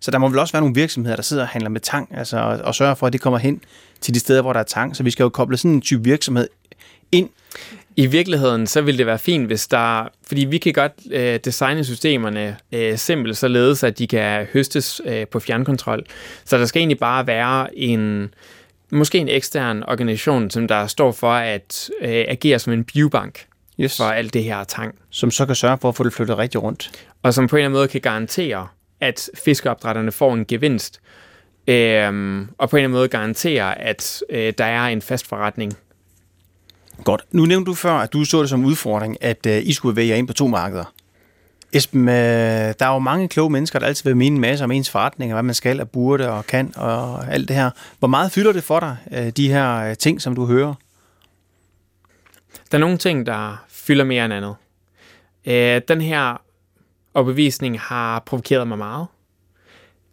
Så 0.00 0.10
der 0.10 0.18
må 0.18 0.28
vel 0.28 0.38
også 0.38 0.52
være 0.52 0.62
nogle 0.62 0.74
virksomheder, 0.74 1.16
der 1.16 1.22
sidder 1.22 1.42
og 1.42 1.48
handler 1.48 1.70
med 1.70 1.80
tang, 1.80 2.08
altså 2.16 2.38
og, 2.38 2.58
og 2.58 2.74
sørger 2.74 2.94
for, 2.94 3.06
at 3.06 3.12
det 3.12 3.20
kommer 3.20 3.38
hen 3.38 3.60
til 4.00 4.14
de 4.14 4.20
steder, 4.20 4.42
hvor 4.42 4.52
der 4.52 4.60
er 4.60 4.64
tang. 4.64 4.96
Så 4.96 5.02
vi 5.02 5.10
skal 5.10 5.22
jo 5.22 5.28
koble 5.28 5.56
sådan 5.56 5.70
en 5.70 5.80
type 5.80 6.04
virksomhed 6.04 6.48
ind 7.12 7.30
i 7.96 8.06
virkeligheden, 8.06 8.66
så 8.66 8.80
vil 8.80 8.98
det 8.98 9.06
være 9.06 9.18
fint, 9.18 9.46
hvis 9.46 9.66
der... 9.66 10.08
Fordi 10.26 10.44
vi 10.44 10.58
kan 10.58 10.72
godt 10.72 10.92
øh, 11.10 11.40
designe 11.44 11.84
systemerne 11.84 12.56
øh, 12.72 12.98
simpelt, 12.98 13.36
således 13.36 13.84
at 13.84 13.98
de 13.98 14.06
kan 14.06 14.46
høstes 14.52 15.00
øh, 15.04 15.26
på 15.26 15.40
fjernkontrol. 15.40 16.04
Så 16.44 16.58
der 16.58 16.66
skal 16.66 16.80
egentlig 16.80 16.98
bare 16.98 17.26
være 17.26 17.78
en... 17.78 18.34
Måske 18.92 19.18
en 19.18 19.28
ekstern 19.28 19.82
organisation, 19.82 20.50
som 20.50 20.68
der 20.68 20.86
står 20.86 21.12
for 21.12 21.32
at 21.32 21.90
øh, 22.00 22.24
agere 22.28 22.58
som 22.58 22.72
en 22.72 22.84
biobank 22.84 23.46
yes. 23.80 23.96
for 23.96 24.04
alt 24.04 24.34
det 24.34 24.44
her 24.44 24.64
tang. 24.64 24.94
Som 25.10 25.30
så 25.30 25.46
kan 25.46 25.54
sørge 25.54 25.78
for 25.78 25.88
at 25.88 25.96
få 25.96 26.04
det 26.04 26.12
flyttet 26.12 26.38
rigtig 26.38 26.62
rundt. 26.62 26.90
Og 27.22 27.34
som 27.34 27.48
på 27.48 27.56
en 27.56 27.58
eller 27.58 27.66
anden 27.66 27.78
måde 27.78 27.88
kan 27.88 28.00
garantere, 28.00 28.68
at 29.00 29.30
fiskeopdrætterne 29.44 30.12
får 30.12 30.34
en 30.34 30.44
gevinst, 30.44 31.00
øh, 31.66 32.06
og 32.58 32.70
på 32.70 32.76
en 32.76 32.78
eller 32.78 32.88
anden 32.88 32.90
måde 32.90 33.08
garanterer, 33.08 33.74
at 33.74 34.22
øh, 34.30 34.52
der 34.58 34.64
er 34.64 34.86
en 34.86 35.02
fast 35.02 35.26
forretning. 35.26 35.76
Godt. 37.04 37.24
Nu 37.32 37.46
nævnte 37.46 37.70
du 37.70 37.74
før, 37.74 37.92
at 37.92 38.12
du 38.12 38.24
så 38.24 38.40
det 38.40 38.48
som 38.48 38.64
udfordring, 38.64 39.16
at 39.20 39.46
øh, 39.46 39.62
I 39.62 39.72
skulle 39.72 39.96
vælge 39.96 40.18
ind 40.18 40.26
på 40.26 40.32
to 40.32 40.46
markeder. 40.46 40.92
Esben, 41.72 42.08
øh, 42.08 42.14
der 42.14 42.86
er 42.86 42.92
jo 42.92 42.98
mange 42.98 43.28
kloge 43.28 43.50
mennesker, 43.50 43.78
der 43.78 43.86
altid 43.86 44.04
vil 44.04 44.16
mene 44.16 44.34
en 44.34 44.40
masse 44.40 44.64
om 44.64 44.70
ens 44.70 44.90
forretning, 44.90 45.32
og 45.32 45.34
hvad 45.34 45.42
man 45.42 45.54
skal 45.54 45.80
og 45.80 45.90
burde 45.90 46.30
og 46.30 46.46
kan 46.46 46.72
og 46.76 47.32
alt 47.32 47.48
det 47.48 47.56
her. 47.56 47.70
Hvor 47.98 48.08
meget 48.08 48.32
fylder 48.32 48.52
det 48.52 48.64
for 48.64 48.80
dig, 48.80 48.96
øh, 49.12 49.28
de 49.28 49.48
her 49.48 49.76
øh, 49.76 49.96
ting, 49.96 50.22
som 50.22 50.34
du 50.34 50.46
hører? 50.46 50.74
Der 52.70 52.78
er 52.78 52.80
nogle 52.80 52.98
ting, 52.98 53.26
der 53.26 53.64
fylder 53.68 54.04
mere 54.04 54.24
end 54.24 54.34
andet. 54.34 54.54
Øh, 55.46 55.80
den 55.88 56.00
her 56.00 56.42
overbevisning 57.14 57.80
har 57.80 58.18
provokeret 58.26 58.68
mig 58.68 58.78
meget, 58.78 59.06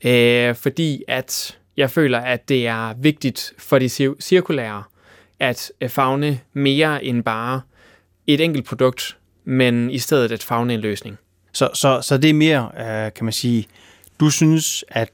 øh, 0.05 0.55
fordi 0.55 1.03
at 1.07 1.57
jeg 1.77 1.91
føler, 1.91 2.19
at 2.19 2.49
det 2.49 2.67
er 2.67 2.93
vigtigt 2.93 3.53
for 3.57 3.79
de 3.79 3.89
cirkulære 4.19 4.83
at 5.39 5.71
fagne 5.87 6.39
mere 6.53 7.03
end 7.03 7.23
bare 7.23 7.61
et 8.27 8.41
enkelt 8.41 8.65
produkt, 8.65 9.17
men 9.45 9.89
i 9.89 9.99
stedet 9.99 10.31
at 10.31 10.43
fagne 10.43 10.73
en 10.73 10.79
løsning. 10.79 11.17
Så, 11.53 11.69
så, 11.73 12.01
så 12.01 12.17
det 12.17 12.29
er 12.29 12.33
mere, 12.33 12.71
øh, 12.79 13.13
kan 13.13 13.25
man 13.25 13.33
sige, 13.33 13.67
du 14.19 14.29
synes, 14.29 14.85
at 14.87 15.09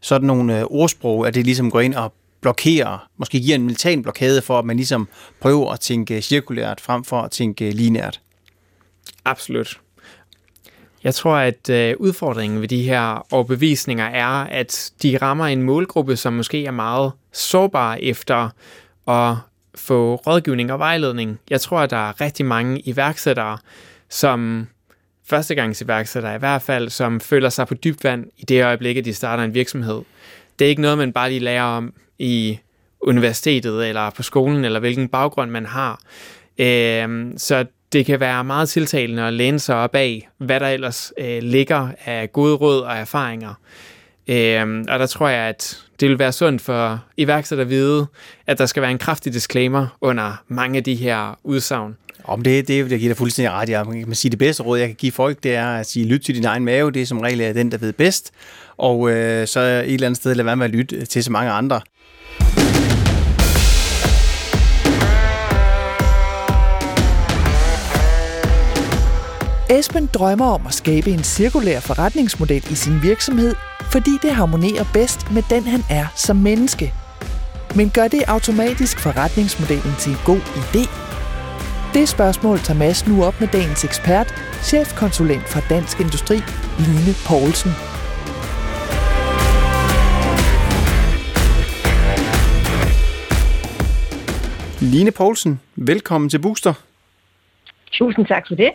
sådan 0.00 0.26
nogle 0.26 0.58
øh, 0.58 0.64
ordsprog, 0.64 1.26
at 1.26 1.34
det 1.34 1.44
ligesom 1.44 1.70
går 1.70 1.80
ind 1.80 1.94
og 1.94 2.14
blokerer, 2.40 3.08
måske 3.16 3.40
giver 3.40 3.54
en 3.54 3.62
militær 3.62 4.00
blokade 4.02 4.42
for, 4.42 4.58
at 4.58 4.64
man 4.64 4.76
ligesom 4.76 5.08
prøver 5.40 5.72
at 5.72 5.80
tænke 5.80 6.22
cirkulært 6.22 6.80
frem 6.80 7.04
for 7.04 7.20
at 7.22 7.30
tænke 7.30 7.70
linært? 7.70 8.20
Absolut. 9.24 9.80
Jeg 11.04 11.14
tror, 11.14 11.36
at 11.36 11.70
øh, 11.70 11.94
udfordringen 11.98 12.60
ved 12.60 12.68
de 12.68 12.82
her 12.82 13.26
overbevisninger 13.32 14.04
er, 14.04 14.44
at 14.44 14.92
de 15.02 15.18
rammer 15.22 15.46
en 15.46 15.62
målgruppe, 15.62 16.16
som 16.16 16.32
måske 16.32 16.66
er 16.66 16.70
meget 16.70 17.12
sårbar 17.32 17.98
efter 18.00 18.48
at 19.08 19.36
få 19.74 20.14
rådgivning 20.14 20.72
og 20.72 20.78
vejledning. 20.78 21.40
Jeg 21.50 21.60
tror, 21.60 21.78
at 21.78 21.90
der 21.90 22.08
er 22.08 22.20
rigtig 22.20 22.46
mange 22.46 22.80
iværksættere, 22.80 23.58
som 24.08 24.66
førstegangsiværksættere 25.26 26.34
i 26.34 26.38
hvert 26.38 26.62
fald, 26.62 26.88
som 26.88 27.20
føler 27.20 27.48
sig 27.48 27.66
på 27.68 27.74
dybt 27.74 28.04
vand 28.04 28.26
i 28.36 28.44
det 28.44 28.64
øjeblik, 28.64 28.96
at 28.96 29.04
de 29.04 29.14
starter 29.14 29.44
en 29.44 29.54
virksomhed. 29.54 30.02
Det 30.58 30.64
er 30.64 30.68
ikke 30.68 30.82
noget, 30.82 30.98
man 30.98 31.12
bare 31.12 31.28
lige 31.28 31.40
lærer 31.40 31.62
om 31.62 31.92
i 32.18 32.58
universitetet 33.00 33.88
eller 33.88 34.10
på 34.10 34.22
skolen, 34.22 34.64
eller 34.64 34.80
hvilken 34.80 35.08
baggrund 35.08 35.50
man 35.50 35.66
har. 35.66 36.00
Øh, 36.58 37.32
så 37.36 37.66
det 37.94 38.06
kan 38.06 38.20
være 38.20 38.44
meget 38.44 38.68
tiltalende 38.68 39.22
at 39.22 39.32
læne 39.32 39.58
sig 39.58 39.76
op 39.76 39.94
af, 39.94 40.28
hvad 40.38 40.60
der 40.60 40.68
ellers 40.68 41.12
øh, 41.18 41.42
ligger 41.42 41.88
af 42.04 42.32
gode 42.32 42.54
råd 42.54 42.80
og 42.80 42.96
erfaringer. 42.96 43.54
Øh, 44.28 44.84
og 44.88 44.98
der 44.98 45.06
tror 45.06 45.28
jeg, 45.28 45.48
at 45.48 45.78
det 46.00 46.08
vil 46.08 46.18
være 46.18 46.32
sundt 46.32 46.62
for 46.62 47.04
iværksætter 47.16 47.64
at 47.64 47.70
vide, 47.70 48.06
at 48.46 48.58
der 48.58 48.66
skal 48.66 48.82
være 48.82 48.90
en 48.90 48.98
kraftig 48.98 49.32
disclaimer 49.32 49.86
under 50.00 50.42
mange 50.48 50.76
af 50.78 50.84
de 50.84 50.94
her 50.94 51.38
udsagn. 51.42 51.96
Om 52.24 52.42
det, 52.42 52.68
det, 52.68 52.90
jeg 52.90 52.98
giver 52.98 53.10
dig 53.10 53.16
fuldstændig 53.16 53.52
ret. 53.52 53.68
Jeg 53.68 53.86
kan 53.86 54.14
sige, 54.14 54.30
det 54.30 54.38
bedste 54.38 54.62
råd, 54.62 54.78
jeg 54.78 54.88
kan 54.88 54.96
give 54.96 55.12
folk, 55.12 55.42
det 55.42 55.54
er 55.54 55.66
at 55.66 55.86
sige, 55.86 56.06
lyt 56.06 56.20
til 56.20 56.34
din 56.34 56.44
egen 56.44 56.64
mave. 56.64 56.90
Det 56.90 57.02
er 57.02 57.06
som 57.06 57.20
regel 57.20 57.40
er 57.40 57.52
den, 57.52 57.72
der 57.72 57.78
ved 57.78 57.92
bedst. 57.92 58.30
Og 58.76 59.10
øh, 59.10 59.46
så 59.46 59.60
et 59.60 59.94
eller 59.94 60.06
andet 60.06 60.16
sted 60.16 60.34
lad 60.34 60.44
være 60.44 60.56
med 60.56 60.64
at 60.64 60.70
lytte 60.70 61.06
til 61.06 61.24
så 61.24 61.32
mange 61.32 61.50
andre. 61.50 61.80
Esben 69.70 70.06
drømmer 70.06 70.46
om 70.46 70.66
at 70.66 70.74
skabe 70.74 71.10
en 71.10 71.22
cirkulær 71.22 71.80
forretningsmodel 71.80 72.70
i 72.70 72.74
sin 72.74 73.02
virksomhed, 73.02 73.54
fordi 73.92 74.10
det 74.22 74.30
harmonerer 74.34 74.84
bedst 74.92 75.30
med 75.30 75.42
den, 75.50 75.62
han 75.62 75.80
er 75.90 76.06
som 76.14 76.36
menneske. 76.36 76.92
Men 77.76 77.90
gør 77.90 78.08
det 78.08 78.22
automatisk 78.28 79.00
forretningsmodellen 79.00 79.94
til 79.98 80.12
en 80.12 80.18
god 80.24 80.40
idé? 80.40 80.84
Det 81.94 82.08
spørgsmål 82.08 82.58
tager 82.58 82.78
Mads 82.78 83.08
nu 83.08 83.24
op 83.24 83.40
med 83.40 83.48
dagens 83.48 83.84
ekspert, 83.84 84.34
chefkonsulent 84.62 85.48
for 85.48 85.60
Dansk 85.68 86.00
Industri, 86.00 86.36
Line 86.78 87.14
Poulsen. 87.26 87.70
Line 94.80 95.12
Poulsen, 95.12 95.60
velkommen 95.76 96.30
til 96.30 96.38
Booster. 96.38 96.74
Tusind 97.92 98.26
tak 98.26 98.44
for 98.48 98.54
det. 98.54 98.70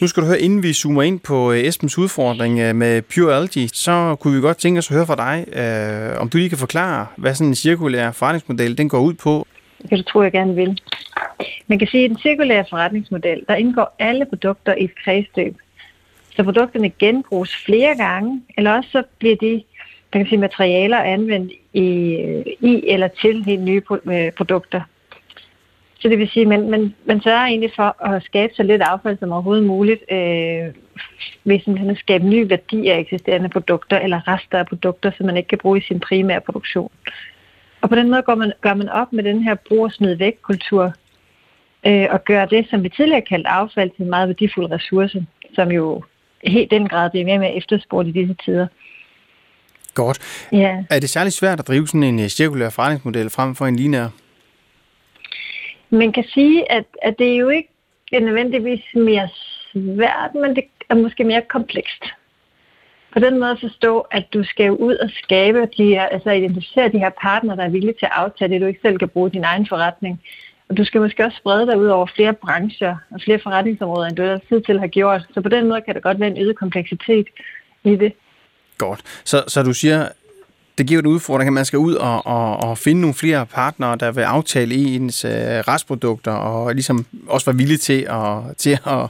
Nu 0.00 0.06
skal 0.06 0.22
du 0.22 0.26
høre, 0.26 0.40
inden 0.40 0.62
vi 0.62 0.72
zoomer 0.72 1.02
ind 1.02 1.20
på 1.20 1.52
øh, 1.52 1.58
Esbens 1.58 1.98
udfordring 1.98 2.60
øh, 2.60 2.76
med 2.76 3.02
Pure 3.02 3.34
Algae, 3.36 3.68
så 3.68 4.16
kunne 4.20 4.34
vi 4.34 4.40
godt 4.40 4.56
tænke 4.56 4.78
os 4.78 4.90
at 4.90 4.96
høre 4.96 5.06
fra 5.06 5.16
dig, 5.16 5.58
øh, 5.58 6.20
om 6.20 6.28
du 6.28 6.38
lige 6.38 6.48
kan 6.48 6.58
forklare, 6.58 7.06
hvad 7.16 7.34
sådan 7.34 7.48
en 7.48 7.54
cirkulær 7.54 8.10
forretningsmodel 8.10 8.78
den 8.78 8.88
går 8.88 9.00
ud 9.00 9.14
på. 9.14 9.46
Det 9.82 9.88
kan 9.88 9.98
du 9.98 10.04
tro, 10.04 10.22
jeg 10.22 10.32
gerne 10.32 10.54
vil. 10.54 10.80
Man 11.66 11.78
kan 11.78 11.88
sige, 11.88 12.04
at 12.04 12.10
i 12.10 12.14
den 12.14 12.18
cirkulære 12.18 12.64
forretningsmodel, 12.70 13.44
der 13.48 13.54
indgår 13.54 13.96
alle 13.98 14.26
produkter 14.26 14.74
i 14.74 14.84
et 14.84 14.94
kredsløb. 15.04 15.56
Så 16.36 16.42
produkterne 16.42 16.90
genbruges 16.90 17.56
flere 17.66 17.96
gange, 17.96 18.42
eller 18.56 18.70
også 18.76 18.88
så 18.92 19.02
bliver 19.18 19.36
de 19.36 19.62
man 20.14 20.24
kan 20.24 20.28
sige, 20.28 20.38
materialer 20.38 20.98
anvendt 20.98 21.52
i, 21.72 22.14
øh, 22.14 22.70
i 22.70 22.84
eller 22.86 23.08
til 23.08 23.44
helt 23.44 23.62
nye 23.62 23.82
produkter. 24.36 24.80
Så 26.02 26.08
det 26.08 26.18
vil 26.18 26.28
sige, 26.28 26.42
at 26.42 26.48
man, 26.48 26.70
man, 26.70 26.94
man 27.04 27.20
sørger 27.22 27.46
egentlig 27.46 27.72
for 27.76 28.04
at 28.04 28.22
skabe 28.22 28.52
så 28.54 28.62
lidt 28.62 28.82
affald 28.82 29.18
som 29.18 29.32
overhovedet 29.32 29.66
muligt, 29.66 30.02
øh, 30.10 30.64
ved 31.44 31.60
sådan 31.60 31.90
at 31.90 31.98
skabe 31.98 32.26
ny 32.26 32.48
værdi 32.48 32.88
af 32.88 32.98
eksisterende 32.98 33.48
produkter 33.48 33.98
eller 33.98 34.28
rester 34.28 34.58
af 34.58 34.66
produkter, 34.66 35.10
som 35.16 35.26
man 35.26 35.36
ikke 35.36 35.48
kan 35.48 35.58
bruge 35.58 35.78
i 35.78 35.82
sin 35.88 36.00
primære 36.00 36.40
produktion. 36.40 36.90
Og 37.80 37.88
på 37.88 37.94
den 37.94 38.10
måde 38.10 38.22
går 38.22 38.34
man, 38.34 38.52
gør 38.60 38.74
man 38.74 38.88
op 38.88 39.12
med 39.12 39.24
den 39.24 39.42
her 39.42 39.54
brug 39.54 39.84
og 39.84 39.92
smid 39.92 40.14
væk 40.14 40.34
kultur, 40.42 40.92
øh, 41.86 42.06
og 42.10 42.24
gør 42.24 42.44
det, 42.44 42.66
som 42.70 42.82
vi 42.82 42.88
tidligere 42.88 43.22
kaldte 43.22 43.48
affald, 43.48 43.90
til 43.90 44.02
en 44.02 44.10
meget 44.10 44.28
værdifuld 44.28 44.72
ressource, 44.72 45.26
som 45.54 45.72
jo 45.72 46.02
helt 46.44 46.70
den 46.70 46.88
grad 46.88 47.10
bliver 47.10 47.24
mere 47.24 47.36
og 47.36 47.40
mere 47.40 47.56
efterspurgt 47.56 48.08
i 48.08 48.12
disse 48.12 48.36
tider. 48.44 48.66
Godt. 49.94 50.48
Ja. 50.52 50.84
Er 50.90 51.00
det 51.00 51.10
særligt 51.10 51.34
svært 51.34 51.60
at 51.60 51.68
drive 51.68 51.86
sådan 51.88 52.02
en 52.02 52.20
øh, 52.20 52.28
cirkulær 52.28 52.70
forretningsmodel 52.70 53.30
frem 53.30 53.54
for 53.54 53.66
en 53.66 53.76
linær? 53.76 54.08
Man 55.92 56.12
kan 56.12 56.24
sige, 56.34 56.72
at, 56.72 56.84
at 57.02 57.14
det 57.18 57.32
er 57.32 57.36
jo 57.36 57.48
ikke 57.48 57.68
nødvendigvis 58.12 58.84
mere 58.94 59.28
svært, 59.72 60.34
men 60.34 60.56
det 60.56 60.64
er 60.88 60.94
måske 60.94 61.24
mere 61.24 61.42
komplekst. 61.42 62.04
På 63.12 63.18
den 63.18 63.38
måde 63.38 63.50
at 63.50 63.60
forstå, 63.60 64.00
at 64.00 64.24
du 64.34 64.44
skal 64.44 64.70
ud 64.70 64.94
og 64.94 65.10
skabe 65.22 65.68
de 65.76 65.84
her, 65.84 66.02
altså 66.02 66.30
identificere 66.30 66.92
de 66.92 66.98
her 66.98 67.10
partner, 67.22 67.54
der 67.54 67.64
er 67.64 67.68
villige 67.68 67.92
til 67.92 68.06
at 68.06 68.12
aftage 68.14 68.48
det, 68.48 68.60
du 68.60 68.66
ikke 68.66 68.80
selv 68.82 68.98
kan 68.98 69.08
bruge 69.08 69.28
i 69.30 69.32
din 69.32 69.44
egen 69.44 69.66
forretning. 69.66 70.22
Og 70.68 70.76
du 70.76 70.84
skal 70.84 71.00
måske 71.00 71.24
også 71.24 71.36
sprede 71.36 71.66
dig 71.66 71.78
ud 71.78 71.86
over 71.86 72.06
flere 72.06 72.32
brancher 72.32 72.96
og 73.10 73.20
flere 73.24 73.38
forretningsområder, 73.38 74.08
end 74.08 74.16
du 74.16 74.22
ellers 74.22 74.40
tid 74.48 74.60
til 74.60 74.80
har 74.80 74.86
gjort. 74.86 75.26
Så 75.34 75.40
på 75.40 75.48
den 75.48 75.68
måde 75.68 75.80
kan 75.80 75.94
der 75.94 76.00
godt 76.00 76.20
være 76.20 76.30
en 76.30 76.42
øget 76.42 76.56
kompleksitet 76.56 77.26
i 77.84 77.96
det. 77.96 78.12
Godt. 78.78 79.00
Så, 79.24 79.44
så 79.48 79.62
du 79.62 79.72
siger, 79.72 80.08
det 80.78 80.86
giver 80.86 81.00
en 81.00 81.06
udfordring, 81.06 81.48
at 81.48 81.52
man 81.52 81.64
skal 81.64 81.78
ud 81.78 81.94
og, 81.94 82.26
og, 82.26 82.56
og 82.56 82.78
finde 82.78 83.00
nogle 83.00 83.14
flere 83.14 83.46
partnere, 83.46 83.96
der 83.96 84.12
vil 84.12 84.22
aftale 84.22 84.74
ens 84.74 85.24
øh, 85.24 85.30
restprodukter, 85.30 86.32
og 86.32 86.74
ligesom 86.74 87.06
også 87.28 87.46
være 87.46 87.56
villige 87.56 87.78
til 87.78 88.06
at, 88.10 88.56
til 88.56 88.78
at 88.86 89.08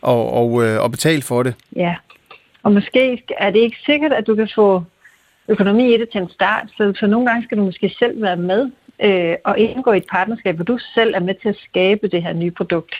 og, 0.00 0.32
og, 0.32 0.64
øh, 0.64 0.82
og 0.82 0.90
betale 0.90 1.22
for 1.22 1.42
det. 1.42 1.54
Ja, 1.76 1.94
og 2.62 2.72
måske 2.72 3.22
er 3.38 3.50
det 3.50 3.58
ikke 3.58 3.76
sikkert, 3.86 4.12
at 4.12 4.26
du 4.26 4.34
kan 4.34 4.48
få 4.54 4.82
økonomi 5.48 5.94
i 5.94 5.98
det 5.98 6.08
til 6.10 6.20
en 6.20 6.30
start, 6.30 6.68
så, 6.76 6.92
så 7.00 7.06
nogle 7.06 7.26
gange 7.26 7.44
skal 7.44 7.58
du 7.58 7.64
måske 7.64 7.94
selv 7.98 8.22
være 8.22 8.36
med 8.36 8.70
øh, 9.02 9.34
og 9.44 9.58
indgå 9.58 9.92
i 9.92 9.96
et 9.96 10.06
partnerskab, 10.10 10.54
hvor 10.54 10.64
du 10.64 10.78
selv 10.94 11.14
er 11.14 11.20
med 11.20 11.34
til 11.42 11.48
at 11.48 11.56
skabe 11.68 12.08
det 12.08 12.22
her 12.22 12.32
nye 12.32 12.50
produkt. 12.50 12.94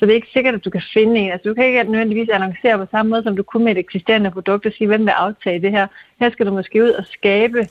Så 0.00 0.06
det 0.06 0.12
er 0.12 0.14
ikke 0.14 0.32
sikkert, 0.32 0.54
at 0.54 0.64
du 0.64 0.70
kan 0.70 0.82
finde 0.92 1.20
en. 1.20 1.32
Altså, 1.32 1.48
du 1.48 1.54
kan 1.54 1.66
ikke 1.66 1.84
nødvendigvis 1.84 2.28
annoncere 2.28 2.78
på 2.78 2.86
samme 2.90 3.10
måde, 3.10 3.22
som 3.22 3.36
du 3.36 3.42
kunne 3.42 3.64
med 3.64 3.72
et 3.72 3.78
eksisterende 3.78 4.30
produkt 4.30 4.66
og 4.66 4.72
sige, 4.72 4.88
hvem 4.88 5.00
vil 5.00 5.10
aftage 5.10 5.60
det 5.60 5.70
her. 5.70 5.86
Her 6.20 6.30
skal 6.30 6.46
du 6.46 6.52
måske 6.52 6.82
ud 6.82 6.90
og 6.90 7.04
skabe, 7.06 7.68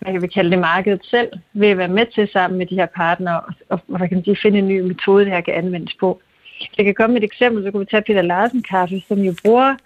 hvad 0.00 0.12
kan 0.12 0.22
vi 0.22 0.26
kalde 0.26 0.50
det, 0.50 0.58
markedet 0.58 1.04
selv, 1.04 1.28
ved 1.52 1.68
at 1.68 1.78
være 1.78 1.88
med 1.88 2.06
til 2.06 2.28
sammen 2.28 2.58
med 2.58 2.66
de 2.66 2.74
her 2.74 2.86
partnere 2.86 3.40
og, 3.40 3.52
og 3.68 3.80
hvad 3.86 4.08
kan 4.08 4.16
man 4.16 4.24
sige, 4.24 4.36
finde 4.42 4.58
en 4.58 4.68
ny 4.68 4.80
metode, 4.80 5.24
det 5.24 5.32
her 5.32 5.40
kan 5.40 5.54
anvendes 5.54 5.94
på. 5.94 6.20
Jeg 6.78 6.84
kan 6.84 6.94
komme 6.94 7.14
med 7.14 7.22
et 7.22 7.26
eksempel, 7.26 7.64
så 7.64 7.70
kan 7.70 7.80
vi 7.80 7.84
tage 7.84 8.02
Peter 8.02 8.22
Larsen 8.22 8.62
Kaffe, 8.62 9.00
som 9.08 9.18
jo 9.18 9.34
bruger 9.44 9.76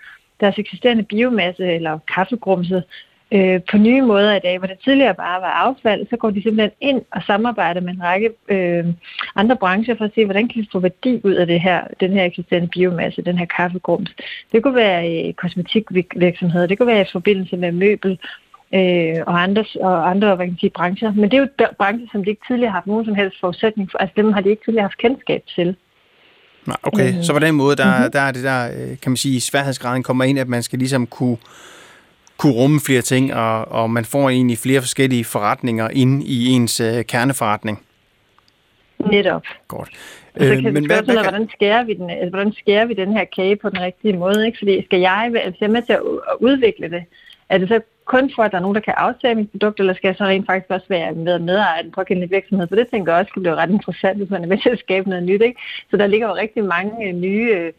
deres 0.40 0.59
eksisterende 0.59 1.02
biomasse 1.02 1.66
eller 1.66 1.99
kaffegrumset 2.14 2.85
øh, 3.32 3.60
på 3.70 3.76
nye 3.76 4.02
måder 4.02 4.34
i 4.34 4.38
dag, 4.38 4.58
hvor 4.58 4.66
det 4.66 4.78
tidligere 4.84 5.14
bare 5.14 5.40
var 5.40 5.52
affald, 5.66 6.06
så 6.10 6.16
går 6.16 6.30
de 6.30 6.42
simpelthen 6.42 6.70
ind 6.80 7.02
og 7.12 7.22
samarbejder 7.22 7.80
med 7.80 7.92
en 7.92 8.02
række 8.02 8.30
øh, 8.49 8.84
andre 9.37 9.56
brancher 9.56 9.94
for 9.96 10.04
at 10.04 10.10
se, 10.14 10.25
hvordan 10.25 10.49
kan 10.49 10.62
vi 10.62 10.68
få 10.72 10.78
værdi 10.78 11.20
ud 11.25 11.32
af 11.32 11.46
det 11.46 11.60
her, 11.60 11.80
den 12.00 12.12
her 12.12 12.25
eksisterende 12.25 12.68
biomasse, 12.68 13.22
den 13.22 13.38
her 13.38 13.46
kaffegrums. 13.46 14.10
Det 14.52 14.62
kunne 14.62 14.75
være 14.75 15.08
i 15.10 15.32
kosmetikvirksomheder, 15.32 16.66
det 16.66 16.78
kunne 16.78 16.92
være 16.94 17.00
i 17.00 17.12
forbindelse 17.12 17.56
med 17.56 17.72
møbel, 17.72 18.18
øh, 18.75 19.16
og 19.26 19.42
andre, 19.42 19.64
og 19.80 20.10
andre 20.10 20.37
hvad 20.37 20.46
kan 20.46 20.56
sige, 20.60 20.70
brancher. 20.70 21.12
Men 21.12 21.30
det 21.30 21.34
er 21.34 21.40
jo 21.40 21.66
brancher, 21.78 22.06
som 22.12 22.25
de 22.25 22.30
ikke 22.30 22.46
tidligere 22.46 22.70
har 22.70 22.76
haft 22.76 22.87
nogen 22.87 23.04
som 23.04 23.14
helst 23.14 23.40
forudsætning 23.40 23.90
for. 23.90 23.99
Altså 23.99 24.14
dem 24.16 24.32
har 24.32 24.40
de 24.40 24.50
ikke 24.50 24.64
tidligere 24.64 24.84
haft 24.84 24.99
kendskab 24.99 25.42
til. 25.54 25.76
Okay, 26.82 27.08
øh, 27.08 27.25
så 27.25 27.32
på 27.32 27.38
den 27.38 27.54
måde, 27.54 27.76
der, 27.76 27.96
mm-hmm. 27.96 28.12
der 28.12 28.20
er 28.20 28.32
det 28.32 28.44
der, 28.44 28.66
øh, 28.66 28.99
kan 29.02 29.10
man 29.10 29.16
sige, 29.16 29.40
sværhedsgraden 29.40 30.02
kommer 30.02 30.25
ind, 30.25 30.38
at 30.38 30.49
man 30.49 30.62
skal 30.62 30.78
ligesom 30.78 31.06
kunne 31.06 31.37
kunne 32.40 32.52
rumme 32.52 32.80
flere 32.80 33.02
ting, 33.02 33.35
og, 33.35 33.68
og 33.68 33.90
man 33.90 34.04
får 34.04 34.30
egentlig 34.30 34.59
flere 34.59 34.80
forskellige 34.80 35.25
forretninger 35.25 35.88
ind 35.92 36.23
i 36.23 36.47
ens 36.47 36.80
øh, 36.80 37.04
kerneforretning. 37.04 37.87
Netop. 38.99 39.44
Godt. 39.68 39.90
Og 40.35 40.40
så 40.40 40.54
kan 40.54 40.66
øh, 40.66 40.73
men 40.75 40.87
hvad, 40.87 41.02
hvad, 41.02 41.14
hvordan, 41.14 41.49
skærer 41.54 41.85
vi 41.85 41.94
den, 41.94 42.11
altså, 42.11 42.30
hvordan 42.30 42.52
skærer 42.52 42.85
vi 42.85 42.94
den 42.94 43.12
her 43.12 43.25
kage 43.37 43.56
på 43.56 43.70
den 43.70 43.80
rigtige 43.80 44.16
måde? 44.16 44.47
Ikke? 44.47 44.59
Fordi 44.59 44.85
skal 44.85 45.00
jeg, 45.00 45.32
altså 45.44 45.59
jeg 45.61 45.66
er 45.66 45.73
med 45.73 45.82
til 45.82 45.92
at 45.92 46.02
udvikle 46.40 46.90
det, 46.90 47.04
er 47.49 47.59
det 47.59 47.68
så 47.68 47.80
kun 48.04 48.30
for, 48.35 48.42
at 48.42 48.50
der 48.50 48.59
er 48.59 48.62
nogen, 48.62 48.75
der 48.75 48.80
kan 48.80 48.94
aftage 48.97 49.35
mit 49.35 49.50
produkt, 49.50 49.80
eller 49.80 49.94
skal 49.94 50.09
jeg 50.09 50.16
så 50.16 50.25
rent 50.25 50.47
faktisk 50.47 50.70
også 50.70 50.87
være 50.88 51.12
med 51.12 51.38
medejer 51.38 51.76
af 51.78 51.82
den 51.82 51.92
pågældende 51.92 52.30
virksomhed? 52.30 52.68
For 52.68 52.76
det 52.76 52.88
tænker 52.88 53.12
jeg 53.12 53.20
også 53.20 53.32
kan 53.32 53.42
blive 53.42 53.56
ret 53.56 53.70
interessant, 53.70 54.18
hvis 54.18 54.30
man 54.30 54.42
er 54.42 54.49
med 54.49 54.59
til 54.62 54.70
at 54.70 54.78
skabe 54.78 55.09
noget 55.09 55.25
nyt. 55.25 55.42
Ikke? 55.42 55.61
Så 55.90 55.97
der 55.97 56.06
ligger 56.06 56.28
jo 56.28 56.35
rigtig 56.35 56.64
mange 56.64 56.92
øh, 57.06 57.14
nye, 57.14 57.49
øh, 57.56 57.73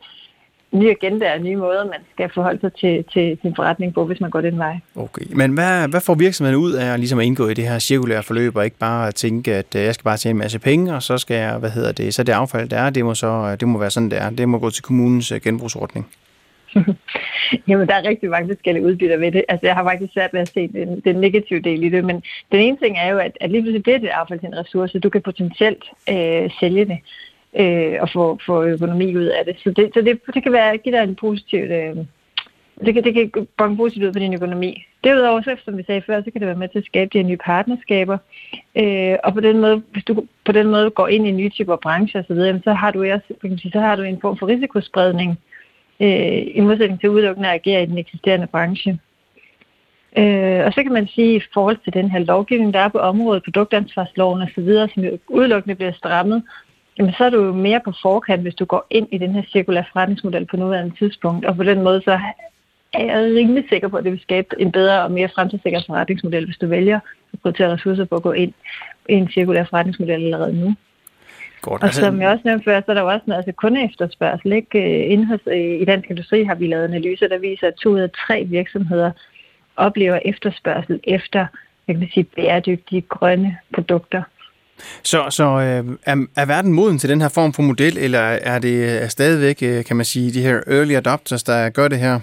nye 0.71 0.89
agendaer 0.89 1.33
og 1.33 1.41
nye 1.41 1.55
måder, 1.55 1.85
man 1.85 1.99
skal 2.13 2.29
forholde 2.33 2.59
sig 2.59 2.73
til, 2.73 3.05
til 3.13 3.37
sin 3.41 3.55
forretning 3.55 3.93
på, 3.93 4.05
hvis 4.05 4.21
man 4.21 4.29
går 4.29 4.41
den 4.41 4.57
vej. 4.57 4.79
Okay, 4.95 5.25
men 5.29 5.53
hvad, 5.53 5.87
hvad 5.87 6.01
får 6.01 6.15
virksomheden 6.15 6.59
ud 6.59 6.73
af 6.73 6.93
at, 6.93 6.99
ligesom 6.99 7.19
at 7.19 7.25
indgå 7.25 7.47
i 7.47 7.53
det 7.53 7.67
her 7.67 7.79
cirkulære 7.79 8.23
forløb, 8.23 8.55
og 8.55 8.65
ikke 8.65 8.77
bare 8.77 9.07
at 9.07 9.15
tænke, 9.15 9.55
at 9.55 9.75
øh, 9.75 9.83
jeg 9.83 9.93
skal 9.93 10.03
bare 10.03 10.17
tjene 10.17 10.31
en 10.31 10.37
masse 10.37 10.59
penge, 10.59 10.95
og 10.95 11.03
så 11.03 11.17
skal 11.17 11.35
jeg, 11.35 11.57
hvad 11.57 11.69
hedder 11.69 11.91
det, 11.91 12.13
så 12.13 12.23
det 12.23 12.33
affald, 12.33 12.69
der 12.69 12.77
er, 12.77 12.89
det 12.89 13.05
må, 13.05 13.13
så, 13.13 13.55
det 13.55 13.67
må 13.67 13.79
være 13.79 13.91
sådan, 13.91 14.09
det 14.09 14.21
er. 14.21 14.29
Det 14.29 14.49
må 14.49 14.59
gå 14.59 14.69
til 14.69 14.83
kommunens 14.83 15.33
genbrugsordning. 15.43 16.07
Jamen, 17.67 17.87
der 17.87 17.93
er 17.93 18.09
rigtig 18.09 18.29
mange 18.29 18.47
forskellige 18.47 18.85
udbytter 18.85 19.17
ved 19.17 19.31
det. 19.31 19.43
Altså, 19.49 19.65
jeg 19.67 19.75
har 19.75 19.83
faktisk 19.83 20.13
svært 20.13 20.33
ved 20.33 20.39
at 20.39 20.51
se 20.53 20.67
den, 20.67 20.99
den 20.99 21.15
negative 21.15 21.59
del 21.59 21.83
i 21.83 21.89
det, 21.89 22.05
men 22.05 22.23
den 22.51 22.59
ene 22.59 22.77
ting 22.77 22.97
er 22.97 23.09
jo, 23.11 23.17
at, 23.17 23.37
at 23.41 23.51
lige 23.51 23.61
pludselig 23.61 23.83
bliver 23.83 23.97
det 23.97 24.07
affald 24.07 24.39
til 24.39 24.47
en 24.47 24.57
ressource. 24.57 24.99
Du 24.99 25.09
kan 25.09 25.21
potentielt 25.21 25.83
øh, 26.09 26.49
sælge 26.59 26.85
det 26.85 26.97
øh, 27.59 27.97
og 28.01 28.09
få, 28.09 28.39
få 28.45 28.63
økonomi 28.63 29.15
ud 29.15 29.25
af 29.25 29.45
det. 29.45 29.55
Så 29.63 29.69
det, 29.69 29.91
så 29.93 30.01
det, 30.01 30.19
det 30.33 30.43
kan 30.43 30.51
være, 30.51 30.77
give 30.77 30.95
dig 30.95 31.03
en 31.03 31.15
positiv... 31.15 31.59
Øh, 31.59 31.97
det 32.85 32.93
kan, 32.93 33.03
det 33.03 33.13
kan 33.13 33.47
bonge 33.57 33.77
positivt 33.77 34.05
ud 34.05 34.13
på 34.13 34.19
din 34.19 34.33
økonomi. 34.33 34.85
Derudover, 35.03 35.41
så, 35.41 35.55
som 35.65 35.77
vi 35.77 35.83
sagde 35.83 36.01
før, 36.01 36.21
så 36.23 36.31
kan 36.31 36.41
det 36.41 36.47
være 36.47 36.57
med 36.57 36.67
til 36.69 36.77
at 36.77 36.85
skabe 36.85 37.09
de 37.13 37.17
her 37.17 37.27
nye 37.27 37.37
partnerskaber. 37.37 38.17
Øh, 38.75 39.15
og 39.23 39.33
på 39.33 39.39
den 39.39 39.59
måde, 39.59 39.83
hvis 39.91 40.03
du 40.03 40.25
på 40.45 40.51
den 40.51 40.67
måde 40.67 40.89
går 40.89 41.07
ind 41.07 41.27
i 41.27 41.31
nye 41.31 41.49
typer 41.49 41.75
brancher 41.75 42.19
osv., 42.19 42.35
så 42.35 42.59
så 42.63 42.73
har 42.73 42.91
du 42.91 43.03
også, 43.03 43.33
kan 43.41 43.57
sige, 43.57 43.71
så 43.71 43.79
har 43.79 43.95
du 43.95 44.01
en 44.01 44.21
form 44.21 44.37
for 44.37 44.47
risikospredning, 44.47 45.39
øh, 45.99 46.41
i 46.55 46.59
modsætning 46.59 46.99
til 46.99 47.09
udelukkende 47.09 47.49
at 47.49 47.55
agere 47.55 47.83
i 47.83 47.85
den 47.85 47.97
eksisterende 47.97 48.47
branche. 48.47 48.99
Øh, 50.17 50.65
og 50.65 50.73
så 50.73 50.83
kan 50.83 50.91
man 50.91 51.07
sige, 51.07 51.35
i 51.35 51.41
forhold 51.53 51.77
til 51.83 51.93
den 51.93 52.11
her 52.11 52.19
lovgivning, 52.19 52.73
der 52.73 52.79
er 52.79 52.87
på 52.87 52.97
området, 52.97 53.43
produktansvarsloven 53.43 54.41
osv., 54.41 54.87
som 54.93 55.03
jo 55.03 55.17
udelukkende 55.27 55.75
bliver 55.75 55.91
strammet, 55.91 56.43
jamen 56.97 57.13
så 57.17 57.23
er 57.23 57.29
du 57.29 57.53
mere 57.53 57.81
på 57.85 57.93
forkant, 58.01 58.41
hvis 58.41 58.55
du 58.55 58.65
går 58.65 58.87
ind 58.89 59.07
i 59.11 59.17
den 59.17 59.31
her 59.35 59.43
cirkulære 59.51 59.85
forretningsmodel 59.93 60.45
på 60.45 60.57
nuværende 60.57 60.95
tidspunkt. 60.95 61.45
Og 61.45 61.55
på 61.55 61.63
den 61.63 61.81
måde, 61.81 62.01
så 62.01 62.19
er 62.93 63.05
jeg 63.05 63.35
rimelig 63.35 63.65
sikker 63.69 63.87
på, 63.87 63.97
at 63.97 64.03
det 64.03 64.11
vil 64.11 64.21
skabe 64.21 64.47
en 64.59 64.71
bedre 64.71 65.03
og 65.03 65.11
mere 65.11 65.29
fremtidssikker 65.35 65.81
forretningsmodel, 65.87 66.45
hvis 66.45 66.57
du 66.57 66.67
vælger 66.67 66.99
at 67.33 67.39
prioritere 67.39 67.71
ressourcer 67.71 68.05
på 68.05 68.15
at 68.15 68.23
gå 68.23 68.31
ind 68.31 68.53
i 69.09 69.13
en 69.13 69.29
cirkulær 69.29 69.63
forretningsmodel 69.63 70.13
allerede 70.13 70.59
nu. 70.59 70.75
Godt. 71.61 71.81
Og 71.81 71.87
altså- 71.87 72.01
som 72.01 72.21
jeg 72.21 72.29
også 72.29 72.41
nævnte 72.45 72.63
før, 72.63 72.81
så 72.81 72.85
er 72.87 72.93
der 72.93 73.01
jo 73.01 73.07
også 73.07 73.23
noget 73.27 73.37
altså 73.37 73.51
kun 73.51 73.77
efterspørgsel. 73.77 74.51
Ikke? 74.51 75.05
Inden 75.05 75.27
hos, 75.27 75.39
I 75.81 75.85
Dansk 75.85 76.09
Industri 76.09 76.43
har 76.43 76.55
vi 76.55 76.67
lavet 76.67 76.83
analyser, 76.83 77.27
der 77.27 77.37
viser, 77.37 77.67
at 77.67 77.75
to 77.75 77.89
ud 77.89 77.99
af 77.99 78.09
tre 78.27 78.43
virksomheder 78.43 79.11
oplever 79.75 80.19
efterspørgsel 80.25 80.99
efter 81.03 81.45
jeg 81.87 81.99
kan 81.99 82.09
sige, 82.13 82.23
bæredygtige 82.23 83.01
grønne 83.01 83.57
produkter. 83.73 84.23
Så, 85.03 85.29
så 85.29 85.43
øh, 85.43 85.97
er, 86.05 86.25
er 86.35 86.45
verden 86.45 86.73
moden 86.73 86.97
til 86.97 87.09
den 87.09 87.21
her 87.21 87.29
form 87.29 87.53
for 87.53 87.61
model, 87.61 87.97
eller 87.97 88.19
er 88.19 88.59
det 88.59 89.03
er 89.03 89.07
stadigvæk, 89.07 89.57
øh, 89.61 89.85
kan 89.85 89.95
man 89.95 90.05
sige, 90.05 90.33
de 90.33 90.41
her 90.41 90.59
early 90.67 90.93
adopters, 90.93 91.43
der 91.43 91.69
gør 91.69 91.87
det 91.87 91.99
her? 91.99 92.19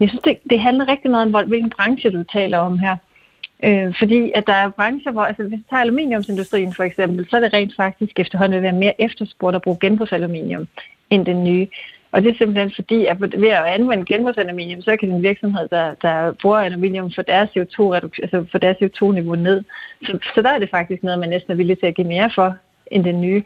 Jeg 0.00 0.08
synes, 0.08 0.22
det, 0.22 0.38
det 0.50 0.60
handler 0.60 0.88
rigtig 0.88 1.10
meget 1.10 1.34
om, 1.34 1.48
hvilken 1.48 1.70
branche 1.70 2.10
du 2.10 2.22
taler 2.22 2.58
om 2.58 2.78
her. 2.78 2.96
Øh, 3.64 3.94
fordi 3.98 4.32
at 4.34 4.46
der 4.46 4.52
er 4.52 4.70
brancher, 4.70 5.12
hvor, 5.12 5.22
altså 5.22 5.42
hvis 5.42 5.58
vi 5.58 5.62
tager 5.70 5.80
aluminiumsindustrien 5.80 6.74
for 6.74 6.82
eksempel, 6.82 7.26
så 7.30 7.36
er 7.36 7.40
det 7.40 7.52
rent 7.52 7.76
faktisk 7.76 8.20
efterhånden 8.20 8.62
være 8.62 8.72
mere 8.72 9.00
efterspurgt 9.00 9.56
at 9.56 9.62
bruge 9.62 9.78
genbrugsaluminium 9.80 10.68
end 11.10 11.26
den 11.26 11.44
nye. 11.44 11.66
Og 12.14 12.22
det 12.22 12.30
er 12.30 12.38
simpelthen 12.38 12.72
fordi, 12.74 13.06
at 13.06 13.20
ved 13.20 13.48
at 13.48 13.64
anvende 13.64 14.04
genbrugsaluminium, 14.04 14.82
så 14.82 14.96
kan 14.96 15.10
den 15.10 15.22
virksomhed, 15.22 15.68
der, 15.68 15.94
der 16.02 16.32
bruger 16.42 16.58
aluminium, 16.58 17.12
for 17.14 17.22
deres 17.22 17.50
CO2, 17.50 17.94
altså 17.94 18.44
for 18.50 18.58
deres 18.58 18.76
CO2-niveau 18.76 19.34
ned. 19.34 19.62
Så, 20.06 20.18
så 20.34 20.42
der 20.42 20.50
er 20.50 20.58
det 20.58 20.70
faktisk 20.70 21.02
noget, 21.02 21.18
man 21.18 21.28
næsten 21.28 21.52
er 21.52 21.56
villig 21.56 21.78
til 21.78 21.86
at 21.86 21.94
give 21.94 22.06
mere 22.06 22.30
for 22.34 22.56
end 22.86 23.04
den 23.04 23.20
nye. 23.20 23.42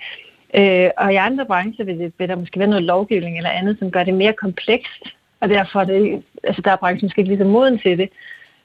Øh, 0.54 0.90
og 0.96 1.12
i 1.12 1.16
andre 1.16 1.46
brancher 1.46 1.84
vil, 1.84 1.98
det, 1.98 2.12
vil 2.18 2.28
der 2.28 2.36
måske 2.36 2.58
være 2.58 2.68
noget 2.68 2.84
lovgivning 2.84 3.36
eller 3.36 3.50
andet, 3.50 3.78
som 3.78 3.90
gør 3.90 4.04
det 4.04 4.14
mere 4.14 4.32
komplekst, 4.32 5.02
og 5.40 5.48
derfor 5.48 5.80
er 5.80 5.84
det, 5.84 6.22
altså 6.44 6.62
der 6.62 6.70
er 6.70 6.76
branchen 6.76 7.06
måske 7.06 7.18
ikke 7.18 7.30
lige 7.30 7.44
så 7.44 7.44
moden 7.44 7.78
til 7.78 7.98
det. 7.98 8.08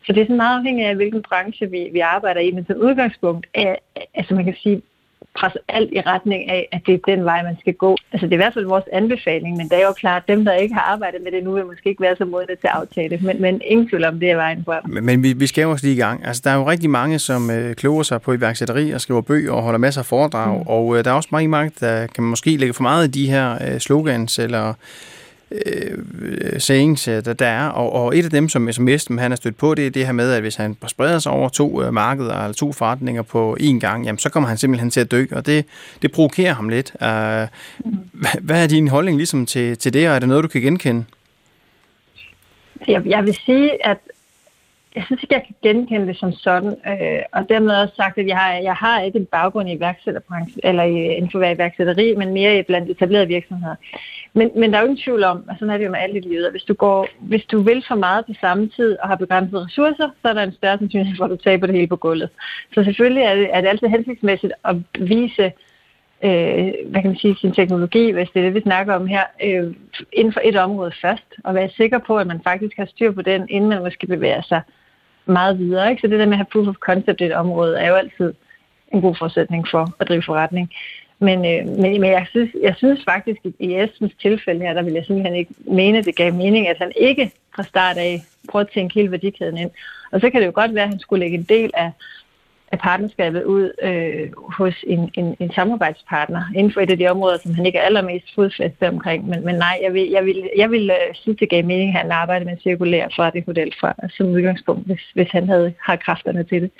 Så 0.05 0.13
det 0.13 0.21
er 0.21 0.25
sådan 0.25 0.37
meget 0.37 0.57
afhængigt 0.57 0.87
af, 0.87 0.95
hvilken 0.95 1.21
branche 1.21 1.69
vi, 1.69 1.89
vi 1.93 1.99
arbejder 1.99 2.41
i, 2.41 2.51
men 2.51 2.65
som 2.65 2.75
udgangspunkt 2.77 3.47
er, 3.53 3.75
altså 4.13 4.35
man 4.35 4.45
kan 4.45 4.55
sige, 4.63 4.81
presse 5.35 5.59
alt 5.67 5.89
i 5.93 6.01
retning 6.01 6.49
af, 6.49 6.67
at 6.71 6.81
det 6.85 6.93
er 6.93 7.15
den 7.15 7.25
vej, 7.25 7.43
man 7.43 7.57
skal 7.59 7.73
gå. 7.73 7.97
Altså 8.11 8.25
det 8.25 8.33
er 8.33 8.37
i 8.39 8.43
hvert 8.43 8.53
fald 8.53 8.65
vores 8.65 8.83
anbefaling, 8.93 9.57
men 9.57 9.69
det 9.69 9.77
er 9.81 9.85
jo 9.85 9.93
klart, 9.93 10.23
at 10.27 10.35
dem, 10.35 10.45
der 10.45 10.53
ikke 10.53 10.73
har 10.73 10.81
arbejdet 10.81 11.21
med 11.23 11.31
det 11.31 11.43
nu, 11.43 11.51
vil 11.51 11.65
måske 11.65 11.89
ikke 11.89 12.01
være 12.01 12.15
så 12.15 12.25
modne 12.25 12.47
til 12.47 12.67
at 12.67 12.69
aftale 12.73 13.19
men, 13.21 13.41
men 13.41 13.61
ingen 13.65 13.89
tvivl 13.89 14.03
om, 14.03 14.19
det 14.19 14.31
er 14.31 14.35
vejen 14.35 14.63
frem. 14.65 14.83
Men, 14.89 15.05
men 15.05 15.23
vi, 15.23 15.33
vi 15.33 15.47
skal 15.47 15.61
jo 15.61 15.71
også 15.71 15.85
lige 15.85 15.95
i 15.95 15.99
gang. 15.99 16.25
Altså 16.25 16.41
der 16.45 16.51
er 16.51 16.55
jo 16.55 16.69
rigtig 16.69 16.89
mange, 16.89 17.19
som 17.19 17.51
øh, 17.51 17.75
kloger 17.75 18.03
sig 18.03 18.21
på 18.21 18.33
iværksætteri 18.33 18.91
og 18.91 19.01
skriver 19.01 19.21
bøger 19.21 19.51
og 19.51 19.63
holder 19.63 19.79
masser 19.79 20.01
af 20.01 20.05
foredrag, 20.05 20.57
mm. 20.57 20.67
og 20.67 20.97
øh, 20.97 21.05
der 21.05 21.11
er 21.11 21.15
også 21.15 21.29
mange, 21.31 21.47
mange, 21.47 21.71
der 21.79 22.07
kan 22.07 22.23
måske 22.23 22.57
lægge 22.57 22.73
for 22.73 22.83
meget 22.83 23.07
i 23.07 23.11
de 23.11 23.29
her 23.29 23.53
øh, 23.53 23.79
slogans 23.79 24.39
eller 24.39 24.73
øh, 25.65 26.59
sayings, 26.59 27.07
øh, 27.07 27.25
der, 27.25 27.33
der 27.33 27.47
er, 27.47 27.67
og, 27.67 27.93
og 27.93 28.17
et 28.17 28.25
af 28.25 28.31
dem, 28.31 28.49
som, 28.49 28.71
SMS 28.71 29.07
han 29.07 29.31
har 29.31 29.35
stødt 29.35 29.57
på, 29.57 29.75
det 29.75 29.87
er 29.87 29.91
det 29.91 30.05
her 30.05 30.13
med, 30.13 30.31
at 30.31 30.41
hvis 30.41 30.55
han 30.55 30.77
spreder 30.87 31.19
sig 31.19 31.31
over 31.31 31.49
to 31.49 31.83
øh, 31.83 31.93
markeder 31.93 32.33
eller 32.33 32.53
to 32.53 32.73
forretninger 32.73 33.21
på 33.21 33.57
én 33.59 33.79
gang, 33.79 34.05
jamen, 34.05 34.19
så 34.19 34.29
kommer 34.29 34.49
han 34.49 34.57
simpelthen 34.57 34.89
til 34.89 34.99
at 34.99 35.11
dø, 35.11 35.25
og 35.31 35.45
det, 35.45 35.65
det 36.01 36.11
provokerer 36.11 36.53
ham 36.53 36.69
lidt. 36.69 36.93
Øh, 37.01 37.07
hvad, 38.13 38.41
hvad 38.41 38.63
er 38.63 38.67
din 38.67 38.87
holdning 38.87 39.17
ligesom 39.17 39.45
til, 39.45 39.77
til 39.77 39.93
det, 39.93 40.09
og 40.09 40.15
er 40.15 40.19
det 40.19 40.29
noget, 40.29 40.43
du 40.43 40.47
kan 40.47 40.61
genkende? 40.61 41.05
Jeg, 42.87 43.01
jeg 43.05 43.23
vil 43.25 43.37
sige, 43.45 43.87
at 43.87 43.97
jeg 44.95 45.03
synes 45.05 45.23
ikke, 45.23 45.35
jeg 45.35 45.43
kan 45.45 45.55
genkende 45.63 46.07
det 46.07 46.17
som 46.17 46.31
sådan, 46.31 46.75
øh, 46.87 47.21
og 47.31 47.49
dermed 47.49 47.75
også 47.75 47.95
sagt, 47.95 48.17
at 48.17 48.27
jeg 48.27 48.37
har, 48.37 48.53
jeg 48.53 48.75
har 48.75 49.01
ikke 49.01 49.19
en 49.19 49.25
baggrund 49.25 49.69
i 49.69 49.73
iværksætterbranchen, 49.73 50.61
eller 50.63 50.83
i, 50.83 50.97
øh, 51.07 51.17
inden 51.17 51.31
for 51.31 51.39
iværksætteri, 51.39 52.15
men 52.15 52.33
mere 52.33 52.63
blandt 52.63 52.89
etablerede 52.89 53.27
virksomheder. 53.27 53.75
Men, 54.33 54.51
men 54.55 54.71
der 54.71 54.77
er 54.77 54.81
jo 54.81 54.87
ingen 54.87 55.03
tvivl 55.03 55.23
om, 55.23 55.43
og 55.49 55.55
sådan 55.59 55.69
er 55.69 55.77
det 55.77 55.85
jo 55.85 55.91
med 55.91 55.99
alt 55.99 56.15
i 56.15 56.19
livet, 56.19 56.45
at 56.45 56.51
hvis 56.51 56.63
du, 56.63 56.73
går, 56.73 57.07
hvis 57.19 57.45
du 57.45 57.61
vil 57.61 57.83
for 57.87 57.95
meget 57.95 58.25
på 58.25 58.33
samme 58.41 58.69
tid 58.69 58.97
og 58.99 59.07
har 59.07 59.15
begrænsede 59.15 59.65
ressourcer, 59.65 60.09
så 60.21 60.29
er 60.29 60.33
der 60.33 60.43
en 60.43 60.53
større 60.53 60.77
sandsynlighed 60.77 61.17
for, 61.17 61.25
at 61.25 61.31
du 61.31 61.35
taber 61.35 61.67
det 61.67 61.75
hele 61.75 61.87
på 61.87 61.95
gulvet. 61.95 62.29
Så 62.73 62.83
selvfølgelig 62.83 63.23
er 63.23 63.35
det, 63.35 63.49
er 63.51 63.61
det 63.61 63.67
altid 63.67 63.87
hensigtsmæssigt 63.87 64.53
at 64.65 64.75
vise, 64.99 65.51
øh, 66.23 66.73
hvad 66.87 67.01
kan 67.01 67.11
man 67.11 67.17
sige, 67.17 67.35
sin 67.35 67.51
teknologi, 67.51 68.11
hvis 68.11 68.29
det 68.33 68.39
er 68.39 68.43
det, 68.43 68.53
vi 68.53 68.61
snakker 68.61 68.93
om 68.93 69.07
her, 69.07 69.23
øh, 69.43 69.73
inden 70.13 70.33
for 70.33 70.41
et 70.43 70.55
område 70.55 70.91
først, 71.01 71.35
og 71.43 71.55
være 71.55 71.69
sikker 71.69 71.97
på, 71.97 72.17
at 72.17 72.27
man 72.27 72.41
faktisk 72.43 72.77
har 72.77 72.85
styr 72.85 73.11
på 73.11 73.21
den, 73.21 73.45
inden 73.49 73.69
man 73.69 73.83
måske 73.83 74.07
bevæger 74.07 74.41
sig 74.41 74.61
meget 75.25 75.59
videre. 75.59 75.89
Ikke? 75.89 76.01
Så 76.01 76.07
det 76.07 76.19
der 76.19 76.25
med 76.25 76.33
at 76.33 76.37
have 76.37 76.45
proof 76.51 76.67
of 76.67 76.75
concept 76.75 77.21
i 77.21 77.23
et 77.23 77.33
område, 77.33 77.79
er 77.79 77.87
jo 77.87 77.95
altid 77.95 78.33
en 78.93 79.01
god 79.01 79.15
forudsætning 79.15 79.67
for 79.71 79.95
at 79.99 80.07
drive 80.07 80.23
forretning. 80.23 80.71
Men, 81.19 81.45
øh, 81.45 81.67
men, 81.67 82.01
men 82.01 82.11
jeg, 82.11 82.25
synes, 82.29 82.49
jeg 82.61 82.75
synes 82.77 83.03
faktisk, 83.05 83.39
at 83.45 83.51
i 83.59 83.75
Esbens 83.75 84.13
tilfælde 84.21 84.61
her, 84.65 84.73
der 84.73 84.81
vil 84.81 84.93
jeg 84.93 85.05
simpelthen 85.05 85.35
ikke 85.35 85.53
mene, 85.57 85.97
at 85.97 86.05
det 86.05 86.15
gav 86.15 86.33
mening, 86.33 86.67
at 86.67 86.77
han 86.77 86.91
ikke 86.95 87.31
fra 87.55 87.63
start 87.63 87.97
af 87.97 88.21
prøvede 88.49 88.67
at 88.67 88.73
tænke 88.73 88.93
hele 88.95 89.11
værdikæden 89.11 89.57
ind. 89.57 89.71
Og 90.11 90.21
så 90.21 90.29
kan 90.29 90.41
det 90.41 90.47
jo 90.47 90.51
godt 90.55 90.75
være, 90.75 90.83
at 90.83 90.89
han 90.89 90.99
skulle 90.99 91.19
lægge 91.19 91.37
en 91.37 91.43
del 91.43 91.71
af, 91.73 91.91
af 92.73 92.79
partnerskabet 92.79 93.43
ud 93.43 93.65
øh, 93.87 94.25
hos 94.57 94.75
en, 94.87 95.01
en, 95.19 95.35
en 95.39 95.51
samarbejdspartner 95.55 96.43
inden 96.55 96.73
for 96.73 96.81
et 96.81 96.91
af 96.91 96.97
de 96.97 97.07
områder, 97.07 97.37
som 97.43 97.53
han 97.53 97.65
ikke 97.65 97.79
er 97.79 97.83
allermest 97.83 98.27
fodfæstet 98.35 98.87
omkring. 98.93 99.27
Men, 99.29 99.45
men 99.45 99.55
nej, 99.55 99.75
jeg 99.83 99.93
vil, 99.93 100.09
jeg 100.09 100.25
vil, 100.25 100.49
jeg 100.57 100.71
vil 100.71 100.91
uh, 100.91 101.15
synes, 101.21 101.37
det 101.39 101.49
gav 101.49 101.65
mening, 101.65 101.89
at 101.89 102.01
han 102.01 102.11
arbejder 102.11 102.45
med 102.45 102.57
cirkulær 102.63 103.05
forretningsmodel 103.15 103.73
fra, 103.79 103.93
som 104.17 104.25
udgangspunkt, 104.25 104.85
hvis, 104.87 105.01
hvis 105.13 105.29
han 105.31 105.47
havde 105.49 105.73
har 105.81 105.95
kræfterne 105.95 106.43
til 106.43 106.61
det. 106.61 106.71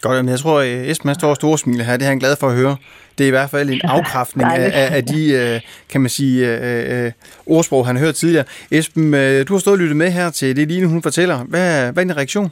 Godt, 0.00 0.24
men 0.24 0.30
jeg 0.30 0.38
tror, 0.38 0.60
at 0.60 0.90
Esben 0.90 1.14
står 1.14 1.34
store 1.34 1.58
smil 1.58 1.84
her. 1.84 1.96
Det 1.96 2.04
er 2.04 2.08
han 2.08 2.18
glad 2.18 2.36
for 2.36 2.46
at 2.46 2.56
høre. 2.56 2.76
Det 3.18 3.24
er 3.24 3.28
i 3.28 3.30
hvert 3.30 3.50
fald 3.50 3.70
en 3.70 3.80
afkræftning 3.96 4.50
af, 4.52 4.96
af 4.96 5.04
de, 5.04 5.32
øh, 5.32 5.60
kan 5.88 6.00
man 6.00 6.10
sige, 6.10 6.36
øh, 6.48 7.04
øh, 7.04 7.12
ordsprog, 7.46 7.86
han 7.86 7.96
har 7.96 8.04
hørt 8.04 8.14
tidligere. 8.14 8.44
Esben, 8.70 9.12
du 9.44 9.54
har 9.54 9.58
stået 9.58 9.74
og 9.74 9.78
lyttet 9.78 9.96
med 9.96 10.10
her 10.10 10.30
til 10.30 10.56
det, 10.56 10.68
Line 10.68 10.86
hun 10.86 11.02
fortæller. 11.02 11.44
Hvad, 11.44 11.92
hvad 11.92 12.02
er 12.02 12.06
din 12.06 12.16
reaktion? 12.16 12.50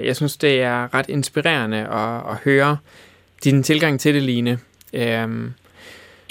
Jeg 0.00 0.16
synes, 0.16 0.36
det 0.36 0.62
er 0.62 0.94
ret 0.94 1.08
inspirerende 1.08 1.78
at, 1.78 2.32
at 2.32 2.36
høre 2.44 2.78
din 3.44 3.62
tilgang 3.62 4.00
til 4.00 4.14
det, 4.14 4.22
Line. 4.22 4.58
Øhm, 4.92 5.52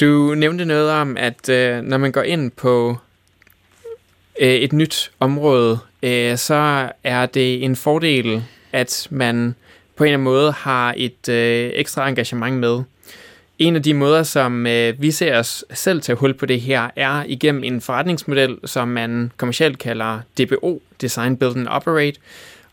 du 0.02 0.34
nævnte 0.36 0.66
noget 0.66 0.92
om, 0.92 1.18
at 1.18 1.50
øh, 1.50 1.82
når 1.82 1.98
man 1.98 2.12
går 2.12 2.22
ind 2.22 2.52
på 2.52 2.98
øh, 4.42 4.54
et 4.54 4.74
nyt 4.74 5.12
område, 5.20 5.80
øh, 6.04 6.38
så 6.38 6.92
er 7.04 7.26
det 7.26 7.64
en 7.64 7.76
fordel 7.76 8.44
at 8.76 9.08
man 9.12 9.56
på 9.96 10.04
en 10.04 10.08
eller 10.08 10.14
anden 10.14 10.24
måde 10.24 10.52
har 10.52 10.94
et 10.98 11.30
øh, 11.30 11.72
ekstra 11.74 12.10
engagement 12.10 12.60
med. 12.60 12.84
en 13.60 13.76
af 13.76 13.84
de 13.84 13.94
måder, 13.94 14.24
som 14.24 14.68
øh, 14.68 15.02
vi 15.02 15.12
ser 15.12 15.40
os 15.40 15.66
selv 15.74 16.02
til 16.02 16.16
hul 16.16 16.34
på 16.34 16.46
det 16.46 16.62
her, 16.62 16.90
er 16.96 17.24
igennem 17.28 17.64
en 17.64 17.82
forretningsmodel, 17.82 18.58
som 18.66 18.88
man 18.88 19.32
kommercielt 19.38 19.80
kalder 19.80 20.20
DBO, 20.38 20.82
Design, 21.02 21.38
Build 21.38 21.56
and 21.56 21.68
Operate. 21.68 22.20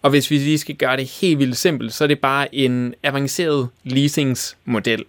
Og 0.03 0.11
hvis 0.11 0.31
vi 0.31 0.39
lige 0.39 0.59
skal 0.59 0.75
gøre 0.75 0.97
det 0.97 1.07
helt 1.07 1.39
vildt 1.39 1.57
simpelt, 1.57 1.95
så 1.95 2.05
er 2.05 2.09
det 2.09 2.19
bare 2.19 2.55
en 2.55 2.95
avanceret 3.03 3.69
leasingsmodel. 3.85 5.05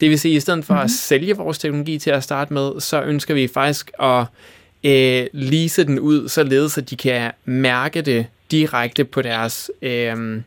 Det 0.00 0.10
vil 0.10 0.18
sige, 0.18 0.32
at 0.32 0.36
i 0.36 0.40
stedet 0.40 0.64
for 0.64 0.74
mm-hmm. 0.74 0.84
at 0.84 0.90
mhm. 0.90 0.96
sælge 0.96 1.36
vores 1.36 1.58
teknologi 1.58 1.98
til 1.98 2.10
at 2.10 2.24
starte 2.24 2.52
med, 2.52 2.80
så 2.80 3.02
ønsker 3.02 3.34
vi 3.34 3.48
faktisk 3.48 3.90
at 4.00 4.24
øh, 4.84 5.26
lease 5.32 5.84
den 5.84 5.98
ud, 5.98 6.28
således 6.28 6.78
at 6.78 6.90
de 6.90 6.96
kan 6.96 7.32
mærke 7.44 8.02
det 8.02 8.26
direkte 8.50 9.04
på 9.04 9.22
deres 9.22 9.70
øh, 9.82 10.42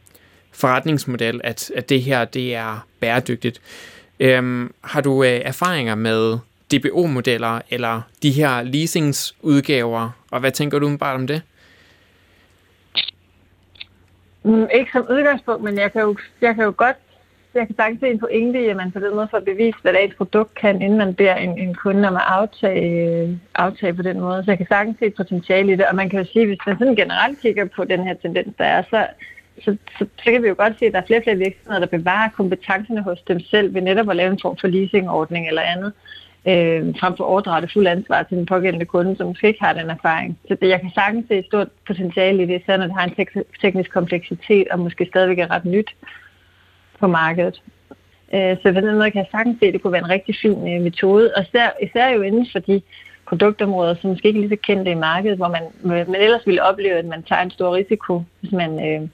forretningsmodel, 0.51 1.41
at, 1.43 1.71
at 1.75 1.89
det 1.89 2.01
her 2.01 2.25
det 2.25 2.55
er 2.55 2.87
bæredygtigt. 2.99 3.61
Øh, 4.19 4.69
har 4.81 5.01
du 5.01 5.23
øh, 5.23 5.41
erfaringer 5.43 5.95
med 5.95 6.37
DBO-modeller 6.73 7.61
eller 7.69 8.01
de 8.23 8.31
her 8.31 8.61
leasingsudgaver, 8.61 10.09
og 10.31 10.39
hvad 10.39 10.51
tænker 10.51 10.79
du 10.79 10.97
bare 10.97 11.15
om 11.15 11.27
det? 11.27 11.41
Mm, 14.45 14.67
ikke 14.73 14.91
som 14.91 15.05
udgangspunkt, 15.09 15.63
men 15.63 15.77
jeg 15.77 15.91
kan 15.91 16.01
jo, 16.01 16.15
jeg 16.41 16.55
kan 16.55 16.63
jo 16.63 16.73
godt 16.77 16.97
jeg 17.55 17.67
kan 17.67 17.75
sagtens 17.75 17.99
se 17.99 18.09
en 18.09 18.19
pointe 18.19 18.65
i, 18.65 18.67
at 18.67 18.75
man 18.75 18.91
på 18.91 18.99
den 18.99 19.15
måde 19.15 19.27
får 19.31 19.39
bevist, 19.39 19.77
hvad 19.81 19.93
et 19.93 20.15
produkt 20.17 20.55
kan, 20.55 20.81
inden 20.81 20.97
man 20.97 21.15
beder 21.15 21.35
en, 21.35 21.59
en 21.59 21.73
kunde 21.73 22.07
om 22.07 22.15
at 22.15 22.21
aftage, 22.25 23.39
aftage 23.55 23.93
på 23.93 24.01
den 24.01 24.19
måde. 24.19 24.43
Så 24.43 24.51
jeg 24.51 24.57
kan 24.57 24.67
sagtens 24.67 24.99
se 24.99 25.05
et 25.05 25.15
potentiale 25.15 25.73
i 25.73 25.75
det, 25.75 25.85
og 25.85 25.95
man 25.95 26.09
kan 26.09 26.19
jo 26.19 26.25
sige, 26.33 26.45
hvis 26.45 26.57
man 26.67 26.77
sådan 26.77 26.95
generelt 26.95 27.39
kigger 27.39 27.65
på 27.65 27.83
den 27.83 28.03
her 28.03 28.13
tendens, 28.13 28.53
der 28.57 28.65
er, 28.65 28.83
så, 28.89 29.07
så, 29.63 29.77
så, 29.97 30.05
så 30.23 30.31
kan 30.31 30.43
vi 30.43 30.47
jo 30.47 30.55
godt 30.57 30.79
se, 30.79 30.85
at 30.85 30.93
der 30.93 31.01
er 31.01 31.05
flere 31.05 31.19
og 31.19 31.23
flere 31.23 31.37
virksomheder, 31.37 31.79
der 31.79 31.97
bevarer 31.97 32.29
kompetencerne 32.29 33.03
hos 33.03 33.21
dem 33.27 33.39
selv 33.39 33.73
ved 33.73 33.81
netop 33.81 34.09
at 34.09 34.15
lave 34.15 34.31
en 34.31 34.39
form 34.41 34.57
for 34.57 34.67
leasingordning 34.67 35.47
eller 35.47 35.61
andet, 35.61 35.93
øh, 35.95 36.24
Øh, 36.47 36.95
frem 36.99 37.17
for 37.17 37.23
at 37.23 37.29
overdrage 37.29 37.61
det 37.61 37.71
fulde 37.73 37.89
ansvar 37.89 38.23
til 38.23 38.37
den 38.37 38.45
pågældende 38.45 38.85
kunde, 38.85 39.15
som 39.15 39.27
måske 39.27 39.47
ikke 39.47 39.63
har 39.63 39.73
den 39.73 39.89
erfaring. 39.89 40.39
Så 40.47 40.57
det, 40.61 40.69
jeg 40.69 40.81
kan 40.81 40.91
sagtens 40.95 41.27
se 41.27 41.37
et 41.37 41.45
stort 41.45 41.67
potentiale 41.87 42.43
i 42.43 42.45
det, 42.45 42.61
selvom 42.65 42.79
når 42.79 42.87
det 42.87 42.95
har 42.95 43.03
en 43.03 43.15
tek- 43.15 43.61
teknisk 43.61 43.91
kompleksitet 43.91 44.67
og 44.67 44.79
måske 44.79 45.05
stadigvæk 45.05 45.39
er 45.39 45.51
ret 45.51 45.65
nyt 45.65 45.95
på 46.99 47.07
markedet. 47.07 47.61
Øh, 48.33 48.57
så 48.61 48.73
på 48.73 48.81
den 48.81 48.95
måde 48.95 49.11
kan 49.11 49.19
jeg 49.19 49.27
sagtens 49.31 49.59
se, 49.59 49.65
at 49.65 49.73
det 49.73 49.81
kunne 49.81 49.93
være 49.93 50.03
en 50.03 50.09
rigtig 50.09 50.35
fin 50.41 50.75
øh, 50.75 50.81
metode, 50.81 51.31
og 51.35 51.43
især, 51.43 51.69
især 51.81 52.09
jo 52.09 52.21
inden 52.21 52.47
for 52.51 52.59
de 52.59 52.81
produktområder, 53.27 53.95
som 53.95 54.09
måske 54.09 54.27
ikke 54.27 54.37
er 54.37 54.41
lige 54.41 54.57
så 54.57 54.61
kendte 54.63 54.91
i 54.91 54.95
markedet, 54.95 55.37
hvor 55.37 55.47
man, 55.47 55.63
man 56.07 56.15
ellers 56.15 56.45
ville 56.45 56.63
opleve, 56.63 56.97
at 56.97 57.05
man 57.05 57.23
tager 57.23 57.41
en 57.41 57.51
stor 57.51 57.75
risiko, 57.75 58.23
hvis 58.39 58.51
man, 58.51 58.87
øh, 58.87 59.07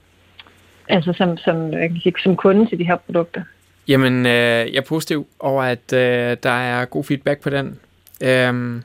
altså 0.88 1.12
som, 1.12 1.36
som, 1.36 1.72
jeg 1.72 1.88
kan 1.88 2.00
sige, 2.02 2.14
som 2.22 2.36
kunde 2.36 2.66
til 2.66 2.78
de 2.78 2.84
her 2.84 2.96
produkter. 2.96 3.42
Jamen, 3.88 4.26
øh, 4.26 4.32
jeg 4.72 4.76
er 4.76 4.80
positiv 4.80 5.26
over, 5.38 5.62
at 5.62 5.92
øh, 5.92 6.36
der 6.42 6.50
er 6.50 6.84
god 6.84 7.04
feedback 7.04 7.40
på 7.40 7.50
den. 7.50 7.78
Øhm, 8.22 8.82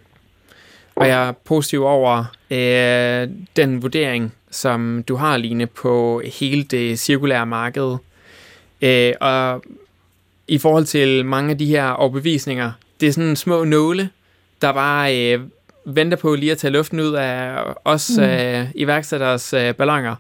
og 0.96 1.08
jeg 1.08 1.28
er 1.28 1.32
positiv 1.32 1.84
over 1.84 2.26
øh, 2.52 3.30
den 3.56 3.82
vurdering, 3.82 4.34
som 4.52 5.04
du 5.08 5.16
har, 5.16 5.38
Line, 5.38 5.68
på 5.68 6.22
hele 6.40 6.64
det 6.64 7.00
cirkulære 7.00 7.46
marked. 7.46 7.96
Øh, 8.82 9.14
og 9.22 9.64
i 10.48 10.58
forhold 10.58 10.86
til 10.86 11.26
mange 11.26 11.52
af 11.52 11.58
de 11.58 11.66
her 11.66 11.90
overbevisninger, 11.90 12.72
det 13.00 13.08
er 13.08 13.12
sådan 13.12 13.36
små 13.36 13.64
nåle, 13.64 14.10
der 14.62 14.74
bare 14.74 15.34
øh, 15.34 15.40
venter 15.86 16.18
på 16.18 16.36
lige 16.36 16.52
at 16.52 16.58
tage 16.58 16.72
luften 16.72 17.00
ud 17.00 17.14
af 17.14 17.64
os 17.86 18.12
mm. 18.18 18.24
øh, 18.24 18.66
iværksætteres 18.76 19.54
øh, 19.54 19.74
ballonger. 19.74 20.16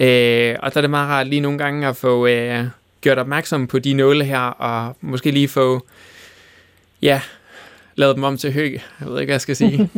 Øh, 0.00 0.56
og 0.62 0.74
der 0.74 0.76
er 0.76 0.80
det 0.80 0.90
meget 0.90 1.08
rart 1.08 1.26
lige 1.26 1.40
nogle 1.40 1.58
gange 1.58 1.88
at 1.88 1.96
få 1.96 2.26
øh, 2.26 2.64
gjort 3.02 3.18
opmærksom 3.18 3.66
på 3.66 3.78
de 3.78 3.94
nåle 3.94 4.24
her, 4.24 4.40
og 4.40 4.96
måske 5.00 5.30
lige 5.30 5.48
få, 5.48 5.86
ja, 7.02 7.20
lavet 7.94 8.16
dem 8.16 8.24
om 8.24 8.36
til 8.36 8.52
høg. 8.52 8.72
Jeg 9.00 9.08
ved 9.08 9.20
ikke, 9.20 9.30
hvad 9.30 9.34
jeg 9.34 9.40
skal 9.40 9.56
sige. 9.56 9.78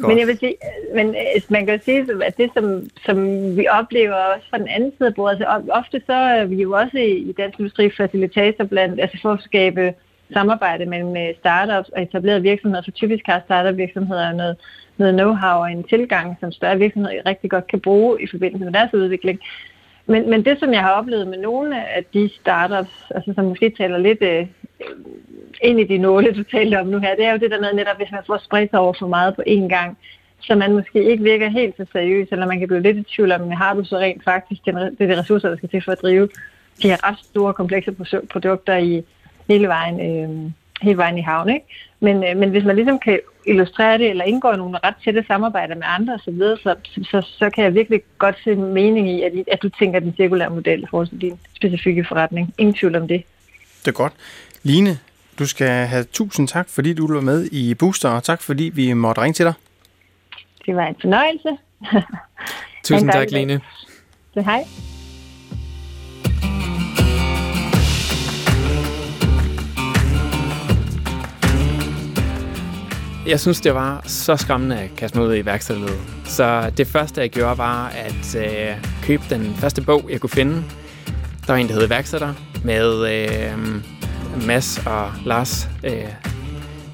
men 0.08 0.18
jeg 0.18 0.26
vil 0.26 0.38
sige, 0.38 0.54
men 0.94 1.08
øh, 1.08 1.42
man 1.48 1.66
kan 1.66 1.74
jo 1.74 1.80
sige, 1.84 2.06
at 2.24 2.36
det, 2.36 2.50
som, 2.54 2.82
som 3.06 3.16
vi 3.56 3.66
oplever 3.70 4.14
også 4.14 4.46
fra 4.50 4.58
den 4.58 4.68
anden 4.68 4.92
side 4.96 5.08
af 5.08 5.14
bordet, 5.14 5.44
altså 5.48 5.72
ofte 5.72 6.02
så 6.06 6.12
er 6.12 6.44
vi 6.44 6.62
jo 6.62 6.72
også 6.72 6.98
i 6.98 7.34
Dansk 7.38 7.58
Industri 7.58 7.90
facilitator 7.90 8.64
blandt, 8.64 9.00
altså 9.00 9.18
for 9.22 9.32
at 9.32 9.42
skabe 9.42 9.94
samarbejde 10.32 10.86
mellem 10.86 11.16
øh, 11.16 11.34
startups 11.40 11.88
og 11.88 12.02
etablerede 12.02 12.42
virksomheder, 12.42 12.82
for 12.84 12.90
typisk 12.90 13.24
har 13.26 13.42
startup 13.44 13.76
virksomheder 13.76 14.32
noget, 14.32 14.56
noget 14.96 15.20
know-how 15.20 15.56
og 15.64 15.72
en 15.72 15.84
tilgang, 15.84 16.36
som 16.40 16.52
større 16.52 16.78
virksomheder 16.78 17.26
rigtig 17.26 17.50
godt 17.50 17.66
kan 17.66 17.80
bruge 17.80 18.22
i 18.22 18.26
forbindelse 18.26 18.64
med 18.64 18.72
deres 18.72 18.94
udvikling. 18.94 19.40
Men, 20.06 20.30
men 20.30 20.44
det, 20.44 20.58
som 20.58 20.72
jeg 20.72 20.82
har 20.82 20.90
oplevet 20.90 21.26
med 21.26 21.38
nogle 21.38 21.88
af 21.88 22.04
de 22.14 22.30
startups, 22.40 23.02
altså 23.10 23.32
som 23.34 23.44
måske 23.44 23.70
taler 23.70 23.98
lidt 23.98 24.22
øh, 24.22 24.46
ind 25.62 25.80
i 25.80 25.84
de 25.84 25.98
nåle, 25.98 26.32
du 26.32 26.42
talte 26.42 26.80
om 26.80 26.86
nu 26.86 26.98
her, 26.98 27.16
det 27.16 27.24
er 27.24 27.32
jo 27.32 27.38
det 27.38 27.50
der 27.50 27.60
med 27.60 27.74
netop, 27.74 27.96
hvis 27.96 28.10
man 28.12 28.22
får 28.26 28.38
spredt 28.38 28.70
sig 28.70 28.78
over 28.78 28.94
for 28.98 29.06
meget 29.06 29.36
på 29.36 29.42
én 29.46 29.68
gang, 29.68 29.98
så 30.40 30.54
man 30.54 30.72
måske 30.72 31.04
ikke 31.10 31.22
virker 31.22 31.48
helt 31.48 31.76
så 31.76 31.86
seriøs, 31.92 32.28
eller 32.30 32.46
man 32.46 32.58
kan 32.58 32.68
blive 32.68 32.82
lidt 32.82 32.96
i 32.96 33.02
tvivl 33.02 33.32
om, 33.32 33.50
har 33.50 33.74
du 33.74 33.84
så 33.84 33.98
rent 33.98 34.24
faktisk 34.24 34.64
den, 34.66 34.76
det 34.76 34.98
de 34.98 35.18
ressourcer, 35.18 35.48
der 35.48 35.56
skal 35.56 35.68
til 35.68 35.82
for 35.84 35.92
at 35.92 36.02
drive 36.02 36.28
de 36.82 36.88
her 36.88 37.08
ret 37.08 37.18
store, 37.18 37.54
komplekse 37.54 37.92
produkter 38.30 38.76
i 38.76 39.04
hele 39.48 39.68
vejen, 39.68 40.00
øh, 40.00 40.50
hele 40.82 40.96
vejen 40.96 41.18
i 41.18 41.20
havn. 41.20 41.50
Ikke? 41.50 41.66
Men, 42.00 42.24
øh, 42.24 42.36
men 42.36 42.50
hvis 42.50 42.64
man 42.64 42.76
ligesom 42.76 42.98
kan 42.98 43.20
illustrere 43.46 43.98
det, 43.98 44.10
eller 44.10 44.24
indgår 44.24 44.52
i 44.52 44.56
nogle 44.56 44.78
ret 44.84 44.94
tætte 45.04 45.24
samarbejder 45.26 45.74
med 45.74 45.82
andre 45.86 46.14
osv., 46.14 46.38
så, 46.38 46.74
så, 46.84 47.00
så, 47.10 47.26
så 47.38 47.50
kan 47.50 47.64
jeg 47.64 47.74
virkelig 47.74 48.02
godt 48.18 48.36
se 48.44 48.54
mening 48.54 49.10
i, 49.10 49.22
at, 49.22 49.32
at 49.52 49.62
du 49.62 49.68
tænker 49.68 50.00
den 50.00 50.14
cirkulære 50.16 50.50
model 50.50 50.82
i 50.82 50.86
forhold 50.90 51.08
til 51.08 51.20
din 51.20 51.38
specifikke 51.56 52.04
forretning. 52.08 52.54
Ingen 52.58 52.74
tvivl 52.74 52.96
om 52.96 53.08
det. 53.08 53.22
Det 53.80 53.88
er 53.88 53.92
godt. 53.92 54.12
Line, 54.62 54.98
du 55.38 55.46
skal 55.46 55.68
have 55.86 56.04
tusind 56.04 56.48
tak, 56.48 56.68
fordi 56.68 56.94
du 56.94 57.14
var 57.14 57.20
med 57.20 57.48
i 57.52 57.74
Booster, 57.74 58.08
og 58.08 58.22
tak 58.22 58.42
fordi 58.42 58.70
vi 58.74 58.92
måtte 58.92 59.22
ringe 59.22 59.34
til 59.34 59.46
dig. 59.46 59.54
Det 60.66 60.76
var 60.76 60.86
en 60.86 60.96
fornøjelse. 61.00 61.56
tusind 62.84 63.12
tak, 63.18 63.30
Line. 63.30 63.60
Så 64.34 64.40
hej. 64.42 64.64
Jeg 73.26 73.40
synes, 73.40 73.60
det 73.60 73.74
var 73.74 74.02
så 74.06 74.36
skræmmende 74.36 74.78
at 74.78 74.90
kaste 74.96 75.18
mig 75.18 75.28
ud 75.28 75.36
i 75.36 75.46
værkstedet. 75.46 76.00
Så 76.24 76.70
det 76.76 76.86
første, 76.86 77.20
jeg 77.20 77.30
gjorde, 77.30 77.58
var 77.58 77.88
at 77.88 78.36
øh, 78.36 78.76
købe 79.02 79.22
den 79.30 79.54
første 79.54 79.82
bog, 79.82 80.08
jeg 80.10 80.20
kunne 80.20 80.30
finde. 80.30 80.64
Der 81.46 81.52
var 81.52 81.56
en, 81.56 81.68
der 81.68 81.74
hed 81.74 81.86
Værksætter, 81.86 82.34
med 82.64 83.12
øh, 83.12 83.58
Mads 84.46 84.82
og 84.86 85.12
Lars, 85.24 85.68
øh, 85.84 86.04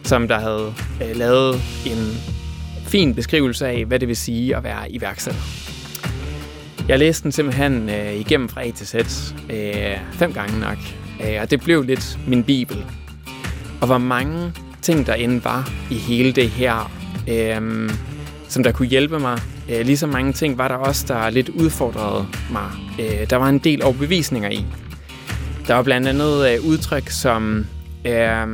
som 0.05 0.29
der 0.29 0.39
havde 0.39 0.75
øh, 1.03 1.17
lavet 1.17 1.55
en 1.87 2.15
fin 2.87 3.15
beskrivelse 3.15 3.67
af, 3.67 3.85
hvad 3.85 3.99
det 3.99 4.09
vil 4.09 4.17
sige 4.17 4.57
at 4.57 4.65
være 4.65 4.93
iværksætter. 4.93 5.41
Jeg 6.89 6.99
læste 6.99 7.23
den 7.23 7.33
simpelthen 7.33 7.89
øh, 7.89 8.15
igennem 8.15 8.49
fra 8.49 8.67
A 8.67 8.71
til 8.71 8.87
Z, 8.87 8.95
øh, 9.51 9.99
fem 10.13 10.33
gange 10.33 10.61
nok, 10.61 10.79
øh, 11.25 11.39
og 11.43 11.51
det 11.51 11.61
blev 11.61 11.83
lidt 11.83 12.19
min 12.27 12.45
bibel. 12.45 12.85
Og 13.81 13.87
hvor 13.87 13.99
mange 13.99 14.53
ting, 14.83 15.07
der 15.07 15.15
end 15.15 15.41
var 15.41 15.71
i 15.91 15.95
hele 15.95 16.33
det 16.33 16.51
her, 16.51 16.91
øh, 17.29 17.91
som 18.49 18.63
der 18.63 18.73
kunne 18.73 18.89
hjælpe 18.89 19.19
mig. 19.19 19.39
Øh, 19.71 19.87
lige 19.87 19.97
så 19.97 20.07
mange 20.07 20.33
ting 20.33 20.59
var 20.59 20.69
der 20.69 20.75
også, 20.75 21.05
der 21.09 21.31
lidt 21.31 21.49
udfordrede 21.49 22.27
mig. 22.51 22.71
Øh, 23.01 23.31
der 23.31 23.37
var 23.37 23.49
en 23.49 23.59
del 23.59 23.83
overbevisninger 23.83 24.51
i. 24.51 24.67
Der 25.67 25.75
var 25.75 25.83
blandt 25.83 26.09
andet 26.09 26.51
øh, 26.51 26.65
udtryk 26.67 27.09
som, 27.09 27.67
øh, 28.05 28.47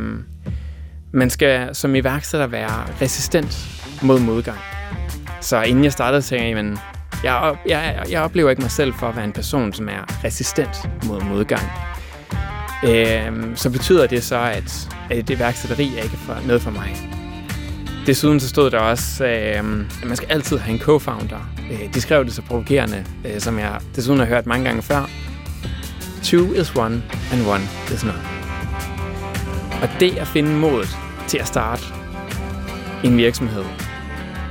man 1.12 1.30
skal 1.30 1.74
som 1.74 1.94
iværksætter 1.94 2.46
være 2.46 2.86
resistent 3.02 3.68
mod 4.02 4.20
modgang. 4.20 4.58
Så 5.40 5.62
inden 5.62 5.84
jeg 5.84 5.92
startede, 5.92 6.22
tænkte 6.22 6.46
jeg, 6.46 6.64
men 6.64 6.78
jeg, 7.24 7.56
jeg, 7.68 8.04
jeg 8.10 8.20
oplever 8.20 8.50
ikke 8.50 8.62
mig 8.62 8.70
selv 8.70 8.94
for 8.94 9.08
at 9.08 9.16
være 9.16 9.24
en 9.24 9.32
person, 9.32 9.72
som 9.72 9.88
er 9.88 10.24
resistent 10.24 10.90
mod 11.06 11.20
modgang. 11.20 11.62
Øh, 12.84 13.56
så 13.56 13.70
betyder 13.70 14.06
det 14.06 14.24
så, 14.24 14.38
at, 14.38 14.88
at 15.10 15.28
det 15.28 15.38
værksætteri 15.38 15.98
er 15.98 16.02
ikke 16.02 16.16
for, 16.16 16.38
noget 16.46 16.62
for 16.62 16.70
mig. 16.70 16.96
Desuden 18.06 18.40
så 18.40 18.48
stod 18.48 18.70
der 18.70 18.78
også, 18.78 19.24
øh, 19.24 19.86
at 20.02 20.06
man 20.06 20.16
skal 20.16 20.28
altid 20.30 20.58
have 20.58 20.74
en 20.74 20.80
co-founder. 20.80 21.38
Øh, 21.72 21.94
de 21.94 22.00
skrev 22.00 22.24
det 22.24 22.32
så 22.32 22.42
provokerende, 22.42 23.04
øh, 23.24 23.40
som 23.40 23.58
jeg 23.58 23.80
desuden 23.96 24.20
har 24.20 24.26
hørt 24.26 24.46
mange 24.46 24.64
gange 24.64 24.82
før. 24.82 25.10
Two 26.22 26.52
is 26.52 26.76
one, 26.76 27.02
and 27.32 27.46
one 27.46 27.62
is 27.94 28.04
not. 28.04 28.14
Og 29.82 29.88
det 30.00 30.18
at 30.18 30.26
finde 30.26 30.50
modet 30.50 30.96
til 31.28 31.38
at 31.38 31.46
starte 31.46 31.82
en 33.04 33.16
virksomhed, 33.16 33.64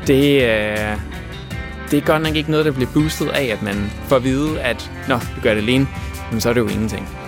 det, 0.07 0.43
øh, 0.43 0.97
det 1.91 1.97
er 1.97 2.05
godt 2.05 2.21
nok 2.23 2.35
ikke 2.35 2.51
noget, 2.51 2.65
der 2.65 2.71
bliver 2.71 2.89
boostet 2.93 3.27
af, 3.29 3.43
at 3.43 3.61
man 3.61 3.91
får 4.07 4.15
at 4.15 4.23
vide, 4.23 4.61
at 4.61 4.91
når 5.07 5.17
du 5.17 5.41
gør 5.43 5.53
det 5.53 5.61
alene, 5.61 5.87
så 6.39 6.49
er 6.49 6.53
det 6.53 6.61
jo 6.61 6.67
ingenting. 6.67 7.24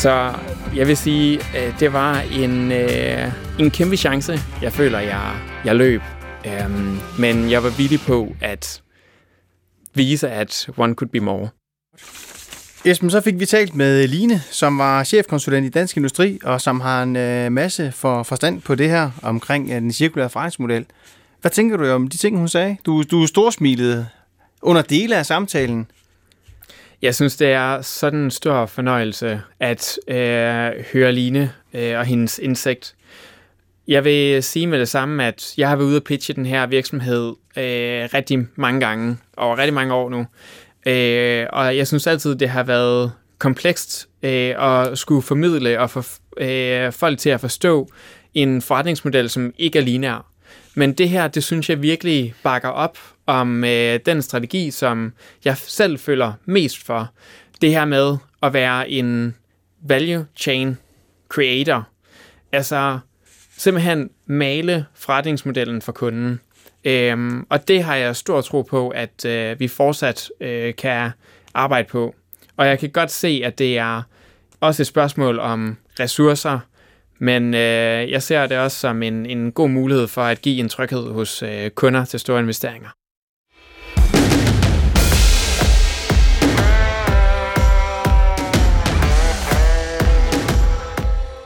Så 0.00 0.34
jeg 0.76 0.86
vil 0.86 0.96
sige, 0.96 1.38
øh, 1.38 1.80
det 1.80 1.92
var 1.92 2.20
en, 2.20 2.72
øh, 2.72 3.32
en 3.58 3.70
kæmpe 3.70 3.96
chance, 3.96 4.38
jeg 4.62 4.72
føler, 4.72 4.98
jeg, 4.98 5.36
jeg 5.64 5.76
løb. 5.76 6.02
Øhm, 6.46 6.98
men 7.18 7.50
jeg 7.50 7.62
var 7.62 7.70
villig 7.70 8.00
på 8.00 8.34
at 8.40 8.82
vise, 9.94 10.30
at 10.30 10.68
one 10.76 10.94
could 10.94 11.10
be 11.10 11.20
more. 11.20 11.48
Esben, 12.84 13.10
så 13.10 13.20
fik 13.20 13.40
vi 13.40 13.46
talt 13.46 13.74
med 13.74 14.08
Line, 14.08 14.40
som 14.50 14.78
var 14.78 15.04
chefkonsulent 15.04 15.66
i 15.66 15.68
Dansk 15.68 15.96
Industri, 15.96 16.38
og 16.42 16.60
som 16.60 16.80
har 16.80 17.02
en 17.02 17.16
øh, 17.16 17.52
masse 17.52 17.92
for 17.92 18.22
forstand 18.22 18.62
på 18.62 18.74
det 18.74 18.88
her 18.90 19.10
omkring 19.22 19.70
øh, 19.70 19.80
den 19.80 19.92
cirkulære 19.92 20.30
forretningsmodel. 20.30 20.86
Hvad 21.40 21.50
tænker 21.50 21.76
du 21.76 21.90
om 21.90 22.08
de 22.08 22.16
ting, 22.16 22.38
hun 22.38 22.48
sagde? 22.48 22.76
Du, 22.86 23.02
du 23.02 23.26
storsmilede 23.26 24.06
under 24.62 24.82
dele 24.82 25.16
af 25.16 25.26
samtalen. 25.26 25.86
Jeg 27.02 27.14
synes, 27.14 27.36
det 27.36 27.48
er 27.48 27.82
sådan 27.82 28.18
en 28.18 28.30
stor 28.30 28.66
fornøjelse 28.66 29.40
at 29.60 29.98
øh, 30.08 30.84
høre 30.92 31.12
Line 31.12 31.52
øh, 31.74 31.98
og 31.98 32.04
hendes 32.04 32.38
indsigt. 32.38 32.94
Jeg 33.88 34.04
vil 34.04 34.42
sige 34.42 34.66
med 34.66 34.78
det 34.78 34.88
samme, 34.88 35.24
at 35.24 35.54
jeg 35.56 35.68
har 35.68 35.76
været 35.76 35.86
ude 35.86 35.96
og 35.96 36.04
pitche 36.04 36.34
den 36.34 36.46
her 36.46 36.66
virksomhed 36.66 37.26
øh, 37.56 38.08
rigtig 38.14 38.38
mange 38.54 38.80
gange, 38.80 39.16
over 39.36 39.58
rigtig 39.58 39.74
mange 39.74 39.94
år 39.94 40.10
nu. 40.10 40.26
Øh, 40.86 41.46
og 41.52 41.76
jeg 41.76 41.86
synes 41.86 42.06
altid, 42.06 42.34
det 42.34 42.48
har 42.48 42.62
været 42.62 43.12
komplekst 43.38 44.08
øh, 44.22 44.54
at 44.58 44.98
skulle 44.98 45.22
formidle 45.22 45.80
og 45.80 45.90
få 45.90 46.02
øh, 46.36 46.92
folk 46.92 47.18
til 47.18 47.30
at 47.30 47.40
forstå 47.40 47.88
en 48.34 48.62
forretningsmodel, 48.62 49.30
som 49.30 49.54
ikke 49.58 49.78
er 49.78 49.82
lineær. 49.82 50.26
Men 50.74 50.92
det 50.92 51.08
her, 51.08 51.28
det 51.28 51.44
synes 51.44 51.70
jeg 51.70 51.82
virkelig 51.82 52.34
bakker 52.42 52.68
op 52.68 52.98
om 53.30 53.64
øh, 53.64 54.00
den 54.06 54.22
strategi, 54.22 54.70
som 54.70 55.12
jeg 55.44 55.56
selv 55.56 55.98
føler 55.98 56.32
mest 56.44 56.84
for. 56.86 57.10
Det 57.60 57.70
her 57.70 57.84
med 57.84 58.16
at 58.42 58.52
være 58.52 58.90
en 58.90 59.34
value 59.82 60.26
chain 60.36 60.78
creator. 61.28 61.88
Altså 62.52 62.98
simpelthen 63.56 64.10
male 64.26 64.86
forretningsmodellen 64.94 65.82
for 65.82 65.92
kunden. 65.92 66.40
Øhm, 66.84 67.46
og 67.50 67.68
det 67.68 67.84
har 67.84 67.96
jeg 67.96 68.16
stor 68.16 68.40
tro 68.40 68.62
på, 68.62 68.88
at 68.88 69.24
øh, 69.24 69.60
vi 69.60 69.68
fortsat 69.68 70.30
øh, 70.40 70.74
kan 70.74 71.10
arbejde 71.54 71.88
på. 71.88 72.14
Og 72.56 72.66
jeg 72.66 72.78
kan 72.78 72.90
godt 72.90 73.10
se, 73.10 73.42
at 73.44 73.58
det 73.58 73.78
er 73.78 74.02
også 74.60 74.82
et 74.82 74.86
spørgsmål 74.86 75.38
om 75.38 75.76
ressourcer, 76.00 76.58
men 77.18 77.54
øh, 77.54 78.10
jeg 78.10 78.22
ser 78.22 78.46
det 78.46 78.58
også 78.58 78.78
som 78.78 79.02
en, 79.02 79.26
en 79.26 79.52
god 79.52 79.68
mulighed 79.68 80.08
for 80.08 80.22
at 80.22 80.42
give 80.42 80.60
en 80.60 80.68
tryghed 80.68 81.12
hos 81.12 81.42
øh, 81.42 81.70
kunder 81.70 82.04
til 82.04 82.20
store 82.20 82.40
investeringer. 82.40 82.88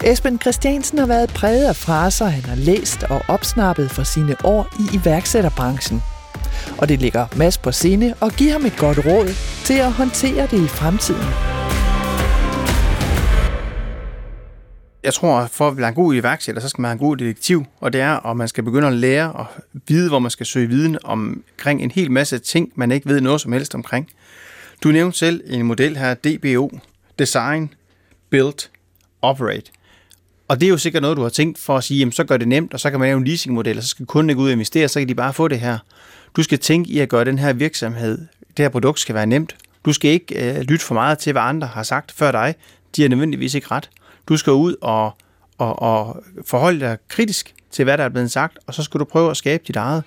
Esben 0.06 0.40
Christiansen 0.40 0.98
har 0.98 1.06
været 1.06 1.30
præget 1.30 1.68
af 1.68 1.76
fraser, 1.76 2.26
han 2.26 2.44
har 2.44 2.56
læst 2.56 3.02
og 3.02 3.22
opsnappet 3.28 3.90
fra 3.90 4.04
sine 4.04 4.36
år 4.44 4.68
i 4.80 4.96
iværksætterbranchen. 4.96 6.02
Og 6.78 6.88
det 6.88 7.00
ligger 7.00 7.26
Mads 7.36 7.58
på 7.58 7.72
sinde 7.72 8.14
og 8.20 8.30
giver 8.30 8.52
ham 8.52 8.66
et 8.66 8.76
godt 8.78 8.98
råd 9.06 9.28
til 9.64 9.74
at 9.74 9.92
håndtere 9.92 10.46
det 10.46 10.64
i 10.64 10.68
fremtiden. 10.68 11.28
Jeg 15.04 15.14
tror, 15.14 15.46
for 15.46 15.68
at 15.68 15.76
være 15.76 15.88
en 15.88 15.94
god 15.94 16.14
iværksætter, 16.14 16.62
så 16.62 16.68
skal 16.68 16.80
man 16.80 16.88
have 16.88 16.92
en 16.92 16.98
god 16.98 17.16
detektiv, 17.16 17.64
og 17.80 17.92
det 17.92 18.00
er, 18.00 18.26
at 18.26 18.36
man 18.36 18.48
skal 18.48 18.64
begynde 18.64 18.86
at 18.86 18.92
lære 18.92 19.32
og 19.32 19.46
vide, 19.88 20.08
hvor 20.08 20.18
man 20.18 20.30
skal 20.30 20.46
søge 20.46 20.68
viden 20.68 20.98
omkring 21.04 21.82
en 21.82 21.90
hel 21.90 22.10
masse 22.10 22.38
ting, 22.38 22.72
man 22.74 22.92
ikke 22.92 23.08
ved 23.08 23.20
noget 23.20 23.40
som 23.40 23.52
helst 23.52 23.74
omkring. 23.74 24.10
Du 24.82 24.88
nævnte 24.88 25.18
selv 25.18 25.40
en 25.46 25.66
model 25.66 25.96
her, 25.96 26.14
DBO, 26.14 26.78
Design, 27.18 27.74
Build, 28.30 28.68
Operate. 29.22 29.70
Og 30.48 30.60
det 30.60 30.66
er 30.66 30.70
jo 30.70 30.78
sikkert 30.78 31.02
noget, 31.02 31.16
du 31.16 31.22
har 31.22 31.28
tænkt 31.28 31.58
for 31.58 31.76
at 31.76 31.84
sige, 31.84 31.98
jamen 31.98 32.12
så 32.12 32.24
gør 32.24 32.36
det 32.36 32.48
nemt, 32.48 32.74
og 32.74 32.80
så 32.80 32.90
kan 32.90 33.00
man 33.00 33.08
lave 33.08 33.18
en 33.18 33.24
leasingmodel, 33.24 33.76
og 33.76 33.82
så 33.82 33.88
skal 33.88 34.06
kunden 34.06 34.30
ikke 34.30 34.42
ud 34.42 34.46
og 34.46 34.52
investere, 34.52 34.88
så 34.88 35.00
kan 35.00 35.08
de 35.08 35.14
bare 35.14 35.32
få 35.32 35.48
det 35.48 35.60
her. 35.60 35.78
Du 36.36 36.42
skal 36.42 36.58
tænke 36.58 36.90
i 36.90 36.98
at 36.98 37.08
gøre 37.08 37.24
den 37.24 37.38
her 37.38 37.52
virksomhed, 37.52 38.18
det 38.56 38.58
her 38.64 38.68
produkt 38.68 39.00
skal 39.00 39.14
være 39.14 39.26
nemt. 39.26 39.56
Du 39.84 39.92
skal 39.92 40.10
ikke 40.10 40.56
øh, 40.56 40.60
lytte 40.60 40.84
for 40.84 40.94
meget 40.94 41.18
til, 41.18 41.32
hvad 41.32 41.42
andre 41.42 41.66
har 41.66 41.82
sagt 41.82 42.12
før 42.12 42.32
dig. 42.32 42.54
De 42.96 43.04
er 43.04 43.08
nødvendigvis 43.08 43.54
ikke 43.54 43.66
ret. 43.70 43.90
Du 44.28 44.36
skal 44.36 44.52
ud 44.52 44.76
og, 44.80 45.16
og, 45.58 45.82
og 45.82 46.22
forholde 46.46 46.80
dig 46.80 46.98
kritisk 47.08 47.54
til, 47.70 47.84
hvad 47.84 47.98
der 47.98 48.04
er 48.04 48.08
blevet 48.08 48.30
sagt, 48.30 48.58
og 48.66 48.74
så 48.74 48.82
skal 48.82 49.00
du 49.00 49.04
prøve 49.04 49.30
at 49.30 49.36
skabe 49.36 49.64
dit 49.66 49.76
eget. 49.76 50.04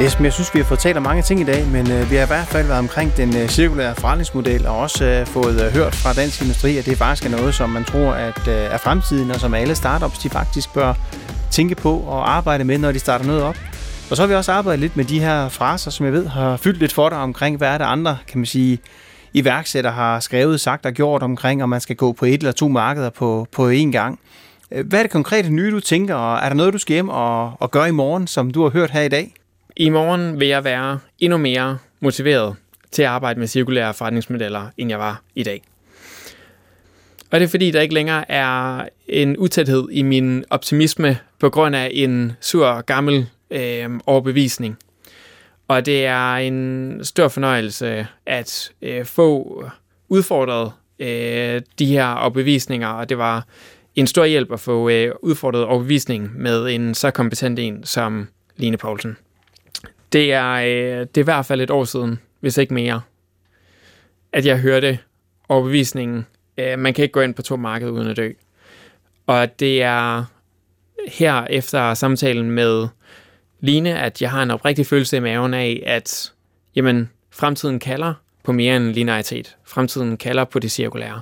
Esben, 0.00 0.24
jeg 0.24 0.32
synes, 0.32 0.54
vi 0.54 0.58
har 0.58 0.64
fået 0.64 0.80
talt 0.80 0.96
om 0.96 1.02
mange 1.02 1.22
ting 1.22 1.40
i 1.40 1.44
dag, 1.44 1.66
men 1.66 1.90
øh, 1.90 2.10
vi 2.10 2.16
har 2.16 2.22
i 2.22 2.26
hvert 2.26 2.46
fald 2.46 2.66
været 2.66 2.78
omkring 2.78 3.16
den 3.16 3.36
øh, 3.36 3.48
cirkulære 3.48 3.94
forretningsmodel, 3.94 4.66
og 4.66 4.78
også 4.78 5.04
øh, 5.04 5.26
fået 5.26 5.64
øh, 5.64 5.72
hørt 5.72 5.94
fra 5.94 6.12
dansk 6.12 6.42
industri, 6.42 6.76
at 6.76 6.86
det 6.86 6.98
faktisk 6.98 7.26
er 7.26 7.36
noget, 7.36 7.54
som 7.54 7.70
man 7.70 7.84
tror 7.84 8.12
at, 8.12 8.48
øh, 8.48 8.54
er 8.54 8.78
fremtiden, 8.78 9.30
og 9.30 9.40
som 9.40 9.54
alle 9.54 9.74
startups 9.74 10.18
de 10.18 10.30
faktisk 10.30 10.74
bør 10.74 10.94
tænke 11.50 11.74
på 11.74 11.98
og 11.98 12.36
arbejde 12.36 12.64
med, 12.64 12.78
når 12.78 12.92
de 12.92 12.98
starter 12.98 13.24
noget 13.24 13.42
op. 13.42 13.56
Og 14.10 14.16
så 14.16 14.22
har 14.22 14.26
vi 14.26 14.34
også 14.34 14.52
arbejdet 14.52 14.80
lidt 14.80 14.96
med 14.96 15.04
de 15.04 15.20
her 15.20 15.48
fraser, 15.48 15.90
som 15.90 16.06
jeg 16.06 16.12
ved 16.12 16.26
har 16.26 16.56
fyldt 16.56 16.78
lidt 16.78 16.92
for 16.92 17.08
dig 17.08 17.18
omkring, 17.18 17.56
hvad 17.56 17.68
er 17.68 17.78
det 17.78 17.84
andre, 17.84 18.18
kan 18.28 18.38
man 18.38 18.46
sige, 18.46 18.78
iværksætter 19.32 19.90
har 19.90 20.20
skrevet, 20.20 20.60
sagt 20.60 20.86
og 20.86 20.92
gjort 20.92 21.22
omkring, 21.22 21.62
om 21.62 21.68
man 21.68 21.80
skal 21.80 21.96
gå 21.96 22.12
på 22.12 22.24
et 22.24 22.34
eller 22.34 22.52
to 22.52 22.68
markeder 22.68 23.10
på, 23.10 23.46
på 23.52 23.70
én 23.70 23.90
gang. 23.90 24.18
Hvad 24.68 24.98
er 24.98 25.02
det 25.02 25.10
konkrete 25.10 25.50
nye, 25.50 25.70
du 25.70 25.80
tænker, 25.80 26.14
og 26.14 26.38
er 26.38 26.48
der 26.48 26.56
noget, 26.56 26.72
du 26.72 26.78
skal 26.78 26.94
hjem 26.94 27.08
og, 27.08 27.52
og 27.60 27.70
gøre 27.70 27.88
i 27.88 27.92
morgen, 27.92 28.26
som 28.26 28.50
du 28.50 28.62
har 28.62 28.70
hørt 28.70 28.90
her 28.90 29.02
i 29.02 29.08
dag? 29.08 29.34
I 29.78 29.88
morgen 29.88 30.40
vil 30.40 30.48
jeg 30.48 30.64
være 30.64 30.98
endnu 31.18 31.38
mere 31.38 31.78
motiveret 32.00 32.56
til 32.90 33.02
at 33.02 33.08
arbejde 33.08 33.40
med 33.40 33.46
cirkulære 33.46 33.94
forretningsmodeller, 33.94 34.68
end 34.78 34.90
jeg 34.90 34.98
var 34.98 35.22
i 35.34 35.42
dag. 35.42 35.62
Og 37.30 37.40
det 37.40 37.46
er 37.46 37.50
fordi, 37.50 37.70
der 37.70 37.80
ikke 37.80 37.94
længere 37.94 38.30
er 38.30 38.88
en 39.08 39.36
utæthed 39.38 39.88
i 39.90 40.02
min 40.02 40.44
optimisme 40.50 41.18
på 41.38 41.50
grund 41.50 41.76
af 41.76 41.90
en 41.92 42.32
sur 42.40 42.80
gammel 42.80 43.26
øh, 43.50 43.90
overbevisning. 44.06 44.78
Og 45.68 45.86
det 45.86 46.06
er 46.06 46.34
en 46.34 47.00
stor 47.02 47.28
fornøjelse 47.28 48.06
at 48.26 48.72
øh, 48.82 49.04
få 49.04 49.64
udfordret 50.08 50.72
øh, 50.98 51.62
de 51.78 51.86
her 51.86 52.14
overbevisninger, 52.14 52.88
og 52.88 53.08
det 53.08 53.18
var 53.18 53.46
en 53.94 54.06
stor 54.06 54.24
hjælp 54.24 54.52
at 54.52 54.60
få 54.60 54.88
øh, 54.88 55.12
udfordret 55.22 55.64
overbevisning 55.64 56.30
med 56.34 56.66
en 56.66 56.94
så 56.94 57.10
kompetent 57.10 57.58
en 57.58 57.84
som 57.84 58.28
Line 58.56 58.76
Poulsen. 58.76 59.16
Det 60.12 60.32
er, 60.32 60.52
øh, 60.52 61.00
det 61.00 61.16
er 61.16 61.20
i 61.20 61.24
hvert 61.24 61.46
fald 61.46 61.60
et 61.60 61.70
år 61.70 61.84
siden, 61.84 62.20
hvis 62.40 62.58
ikke 62.58 62.74
mere, 62.74 63.00
at 64.32 64.46
jeg 64.46 64.58
hørte 64.58 64.98
overbevisningen, 65.48 66.26
øh, 66.58 66.78
man 66.78 66.94
kan 66.94 67.02
ikke 67.02 67.12
gå 67.12 67.20
ind 67.20 67.34
på 67.34 67.42
to 67.42 67.56
markeder 67.56 67.92
uden 67.92 68.08
at 68.08 68.16
dø. 68.16 68.30
Og 69.26 69.60
det 69.60 69.82
er 69.82 70.24
her 71.08 71.44
efter 71.44 71.94
samtalen 71.94 72.50
med 72.50 72.88
Line, 73.60 73.98
at 73.98 74.22
jeg 74.22 74.30
har 74.30 74.42
en 74.42 74.50
oprigtig 74.50 74.86
følelse 74.86 75.16
i 75.16 75.20
maven 75.20 75.54
af, 75.54 75.82
at 75.86 76.32
jamen, 76.76 77.10
fremtiden 77.30 77.78
kalder 77.78 78.14
på 78.44 78.52
mere 78.52 78.76
end 78.76 78.84
linearitet. 78.84 79.56
Fremtiden 79.64 80.16
kalder 80.16 80.44
på 80.44 80.58
det 80.58 80.70
cirkulære. 80.70 81.20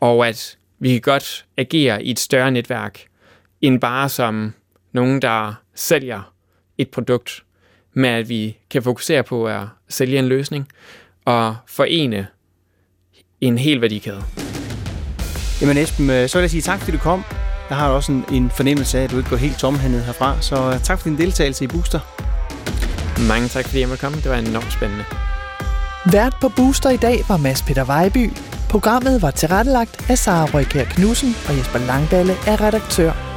Og 0.00 0.28
at 0.28 0.58
vi 0.78 0.92
kan 0.92 1.00
godt 1.00 1.46
agere 1.56 2.04
i 2.04 2.10
et 2.10 2.18
større 2.18 2.50
netværk, 2.50 3.00
end 3.60 3.80
bare 3.80 4.08
som 4.08 4.54
nogen, 4.92 5.22
der 5.22 5.54
sælger 5.74 6.32
et 6.78 6.90
produkt, 6.90 7.44
med 7.94 8.08
at 8.08 8.28
vi 8.28 8.56
kan 8.70 8.82
fokusere 8.82 9.22
på 9.22 9.46
at 9.46 9.62
sælge 9.88 10.18
en 10.18 10.28
løsning 10.28 10.68
og 11.24 11.56
forene 11.66 12.26
en 13.40 13.58
hel 13.58 13.80
værdikæde. 13.80 14.22
Jamen 15.60 15.76
Esben, 15.76 16.10
øh, 16.10 16.28
så 16.28 16.38
vil 16.38 16.42
jeg 16.42 16.50
sige 16.50 16.62
tak, 16.62 16.78
fordi 16.78 16.92
du 16.92 16.98
kom. 16.98 17.24
Jeg 17.68 17.76
har 17.76 17.88
også 17.88 18.12
en, 18.12 18.24
en 18.32 18.50
fornemmelse 18.50 18.98
af, 18.98 19.04
at 19.04 19.10
du 19.10 19.18
ikke 19.18 19.30
går 19.30 19.36
helt 19.36 19.58
tomhændet 19.58 20.02
herfra, 20.04 20.40
så 20.40 20.70
øh, 20.72 20.80
tak 20.80 20.98
for 20.98 21.08
din 21.08 21.18
deltagelse 21.18 21.64
i 21.64 21.66
Booster. 21.66 22.00
Mange 23.28 23.48
tak, 23.48 23.64
fordi 23.64 23.80
jeg 23.80 23.88
måtte 23.88 24.00
komme. 24.00 24.16
Det 24.16 24.30
var 24.30 24.36
enormt 24.36 24.72
spændende. 24.72 25.04
Vært 26.12 26.34
på 26.40 26.48
Booster 26.48 26.90
i 26.90 26.96
dag 26.96 27.20
var 27.28 27.36
Mads 27.36 27.62
Peter 27.62 27.84
Vejby. 27.84 28.30
Programmet 28.70 29.22
var 29.22 29.30
tilrettelagt 29.30 30.10
af 30.10 30.18
Sara 30.18 30.44
Røykær 30.44 30.84
Knudsen 30.84 31.34
og 31.48 31.58
Jesper 31.58 31.78
Langballe 31.78 32.32
er 32.46 32.60
redaktør. 32.60 33.33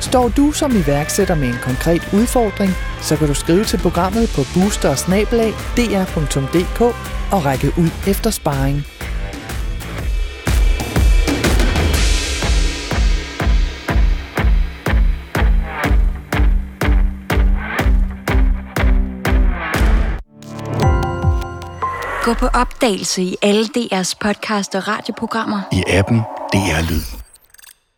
Står 0.00 0.28
du 0.28 0.52
som 0.52 0.76
iværksætter 0.76 1.34
med 1.34 1.48
en 1.48 1.58
konkret 1.62 2.08
udfordring, 2.12 2.72
så 3.00 3.16
kan 3.16 3.28
du 3.28 3.34
skrive 3.34 3.64
til 3.64 3.78
programmet 3.78 4.32
på 4.36 4.42
boostersnabelag.dr.dk 4.54 6.80
og 7.32 7.44
række 7.44 7.72
ud 7.78 7.90
efter 8.06 8.30
sparring. 8.30 8.86
Gå 22.24 22.34
på 22.34 22.46
opdagelse 22.46 23.22
i 23.22 23.36
alle 23.42 23.64
DR's 23.64 24.14
podcast 24.20 24.74
og 24.74 24.88
radioprogrammer. 24.88 25.60
I 25.72 25.82
appen 25.88 26.18
DR 26.52 26.90
Lyd. 26.90 27.29